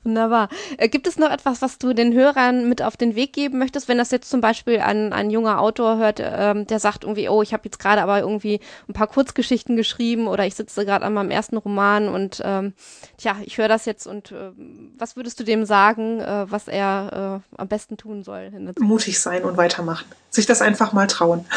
Wunderbar. 0.04 0.50
Äh, 0.78 0.90
gibt 0.90 1.06
es 1.06 1.18
noch 1.18 1.30
etwas, 1.30 1.62
was 1.62 1.78
du 1.78 1.94
den 1.94 2.14
Hörern 2.14 2.68
mit 2.68 2.82
auf 2.82 2.98
den 2.98 3.16
Weg 3.16 3.34
geben 3.34 3.60
möchtest, 3.60 3.88
wenn 3.88 4.00
das 4.00 4.10
jetzt 4.10 4.30
zum 4.30 4.42
Beispiel 4.42 4.80
ein, 4.80 5.14
ein 5.14 5.30
junger 5.30 5.60
Autor 5.60 5.98
hört, 5.98 6.20
ähm, 6.20 6.66
der 6.66 6.80
sagt 6.80 7.04
irgendwie, 7.04 7.30
oh, 7.30 7.44
ich 7.44 7.54
habe 7.54 7.64
jetzt 7.66 7.80
gerade 7.80 8.02
aber 8.02 8.20
irgendwie 8.20 8.60
ein 8.88 8.94
paar 8.94 9.06
Kurzgeschichten 9.06 9.76
geschrieben 9.76 10.28
oder 10.28 10.48
ich 10.48 10.56
sitze 10.56 10.84
gerade 10.84 11.06
an 11.06 11.14
meinem 11.14 11.30
ersten 11.30 11.58
Roman 11.58 12.10
und 12.10 12.42
ähm, 12.44 12.74
tja, 13.18 13.36
ich 13.44 13.60
höre 13.60 13.68
das 13.68 13.86
jetzt 13.86 14.08
und 14.08 14.32
äh, 14.32 14.52
was 14.98 15.16
würdest 15.16 15.40
du 15.40 15.44
dem 15.44 15.66
sagen, 15.66 16.20
äh, 16.20 16.50
was 16.50 16.68
er 16.68 17.44
äh, 17.54 17.58
am 17.58 17.68
besten 17.68 17.98
tun 17.98 18.24
soll? 18.24 18.52
Mutig 18.80 19.20
sein 19.20 19.44
und 19.44 19.58
weitermachen. 19.58 20.06
Sich 20.32 20.48
das 20.48 20.62
einfach 20.62 20.94
mal 20.94 21.08
trauen. 21.08 21.46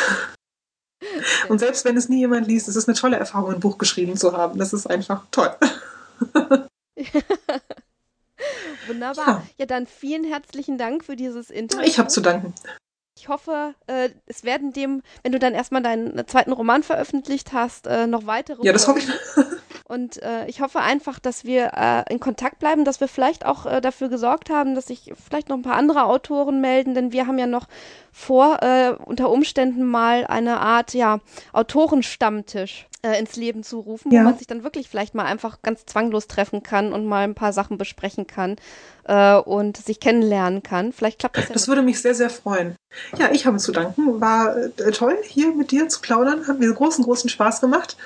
Und 1.48 1.58
selbst 1.58 1.86
wenn 1.86 1.96
es 1.96 2.10
nie 2.10 2.18
jemand 2.18 2.46
liest, 2.46 2.68
es 2.68 2.76
ist 2.76 2.86
eine 2.86 2.96
tolle 2.96 3.16
Erfahrung, 3.16 3.54
ein 3.54 3.60
Buch 3.60 3.78
geschrieben 3.78 4.18
zu 4.18 4.36
haben. 4.36 4.58
Das 4.58 4.74
ist 4.74 4.86
einfach 4.86 5.22
toll. 5.30 5.50
Wunderbar. 8.86 9.26
Ja. 9.26 9.42
ja. 9.58 9.66
dann 9.66 9.86
vielen 9.86 10.24
herzlichen 10.24 10.78
Dank 10.78 11.04
für 11.04 11.16
dieses 11.16 11.50
Interview. 11.50 11.84
Ich 11.86 11.98
habe 11.98 12.08
zu 12.08 12.20
danken. 12.20 12.54
Ich 13.16 13.28
hoffe, 13.28 13.74
äh, 13.86 14.08
es 14.26 14.44
werden 14.44 14.72
dem, 14.72 15.02
wenn 15.22 15.32
du 15.32 15.38
dann 15.38 15.52
erstmal 15.52 15.82
deinen 15.82 16.26
zweiten 16.26 16.52
Roman 16.52 16.82
veröffentlicht 16.82 17.52
hast, 17.52 17.86
äh, 17.86 18.06
noch 18.06 18.26
weitere. 18.26 18.64
Ja, 18.64 18.72
das 18.72 18.88
hoffe 18.88 19.00
ich. 19.00 19.08
Und 19.90 20.22
äh, 20.22 20.46
ich 20.46 20.60
hoffe 20.60 20.78
einfach, 20.78 21.18
dass 21.18 21.44
wir 21.44 21.72
äh, 21.74 22.04
in 22.12 22.20
Kontakt 22.20 22.60
bleiben, 22.60 22.84
dass 22.84 23.00
wir 23.00 23.08
vielleicht 23.08 23.44
auch 23.44 23.66
äh, 23.66 23.80
dafür 23.80 24.08
gesorgt 24.08 24.48
haben, 24.48 24.76
dass 24.76 24.86
sich 24.86 25.12
vielleicht 25.26 25.48
noch 25.48 25.56
ein 25.56 25.62
paar 25.62 25.74
andere 25.74 26.04
Autoren 26.04 26.60
melden, 26.60 26.94
denn 26.94 27.10
wir 27.10 27.26
haben 27.26 27.40
ja 27.40 27.48
noch 27.48 27.66
vor, 28.12 28.62
äh, 28.62 28.92
unter 29.04 29.30
Umständen 29.30 29.84
mal 29.84 30.24
eine 30.28 30.60
Art 30.60 30.94
ja, 30.94 31.18
Autorenstammtisch 31.52 32.86
äh, 33.02 33.18
ins 33.18 33.36
Leben 33.36 33.62
zu 33.62 33.80
rufen, 33.80 34.12
ja. 34.12 34.20
wo 34.20 34.24
man 34.24 34.38
sich 34.38 34.46
dann 34.46 34.62
wirklich 34.64 34.88
vielleicht 34.88 35.14
mal 35.14 35.24
einfach 35.24 35.62
ganz 35.62 35.86
zwanglos 35.86 36.26
treffen 36.26 36.62
kann 36.62 36.92
und 36.92 37.06
mal 37.06 37.24
ein 37.24 37.34
paar 37.34 37.52
Sachen 37.52 37.78
besprechen 37.78 38.26
kann 38.26 38.56
äh, 39.04 39.36
und 39.36 39.76
sich 39.76 40.00
kennenlernen 40.00 40.62
kann. 40.62 40.92
Vielleicht 40.92 41.18
klappt 41.18 41.36
das 41.36 41.48
ja. 41.48 41.54
Das 41.54 41.68
würde 41.68 41.82
mich 41.82 42.00
sehr, 42.00 42.14
sehr 42.14 42.30
freuen. 42.30 42.76
Ja, 43.18 43.30
ich 43.32 43.46
habe 43.46 43.58
zu 43.58 43.72
danken. 43.72 44.20
War 44.20 44.56
äh, 44.56 44.92
toll, 44.92 45.16
hier 45.22 45.54
mit 45.54 45.70
dir 45.70 45.88
zu 45.88 46.00
plaudern. 46.00 46.46
Hat 46.46 46.58
mir 46.58 46.72
großen, 46.72 47.04
großen 47.04 47.30
Spaß 47.30 47.60
gemacht. 47.60 47.96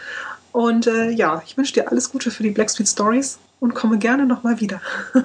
Und 0.52 0.86
äh, 0.86 1.10
ja, 1.10 1.42
ich 1.44 1.56
wünsche 1.56 1.72
dir 1.72 1.90
alles 1.90 2.12
Gute 2.12 2.30
für 2.30 2.42
die 2.42 2.50
Black 2.50 2.70
Street 2.70 2.88
Stories 2.88 3.38
und 3.60 3.74
komme 3.74 3.98
gerne 3.98 4.26
nochmal 4.26 4.60
wieder. 4.60 4.80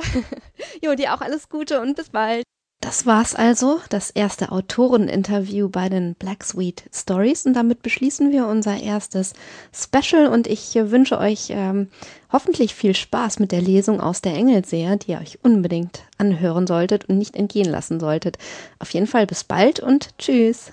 jo, 0.82 0.94
dir 0.94 1.14
auch 1.14 1.20
alles 1.20 1.48
Gute 1.48 1.80
und 1.80 1.96
bis 1.96 2.10
bald. 2.10 2.44
Das 2.80 3.04
war's 3.04 3.34
also, 3.34 3.78
das 3.90 4.08
erste 4.08 4.52
Autoreninterview 4.52 5.68
bei 5.68 5.90
den 5.90 6.14
Black 6.14 6.42
Sweet 6.42 6.84
Stories 6.94 7.44
und 7.44 7.52
damit 7.52 7.82
beschließen 7.82 8.32
wir 8.32 8.46
unser 8.46 8.80
erstes 8.80 9.34
Special 9.70 10.28
und 10.28 10.46
ich 10.46 10.74
wünsche 10.74 11.18
euch 11.18 11.48
ähm, 11.50 11.88
hoffentlich 12.32 12.74
viel 12.74 12.96
Spaß 12.96 13.38
mit 13.38 13.52
der 13.52 13.60
Lesung 13.60 14.00
aus 14.00 14.22
der 14.22 14.34
Engelseher, 14.34 14.96
die 14.96 15.12
ihr 15.12 15.20
euch 15.20 15.38
unbedingt 15.42 16.04
anhören 16.16 16.66
solltet 16.66 17.04
und 17.04 17.18
nicht 17.18 17.36
entgehen 17.36 17.68
lassen 17.68 18.00
solltet. 18.00 18.38
Auf 18.78 18.94
jeden 18.94 19.06
Fall 19.06 19.26
bis 19.26 19.44
bald 19.44 19.80
und 19.80 20.16
tschüss. 20.16 20.72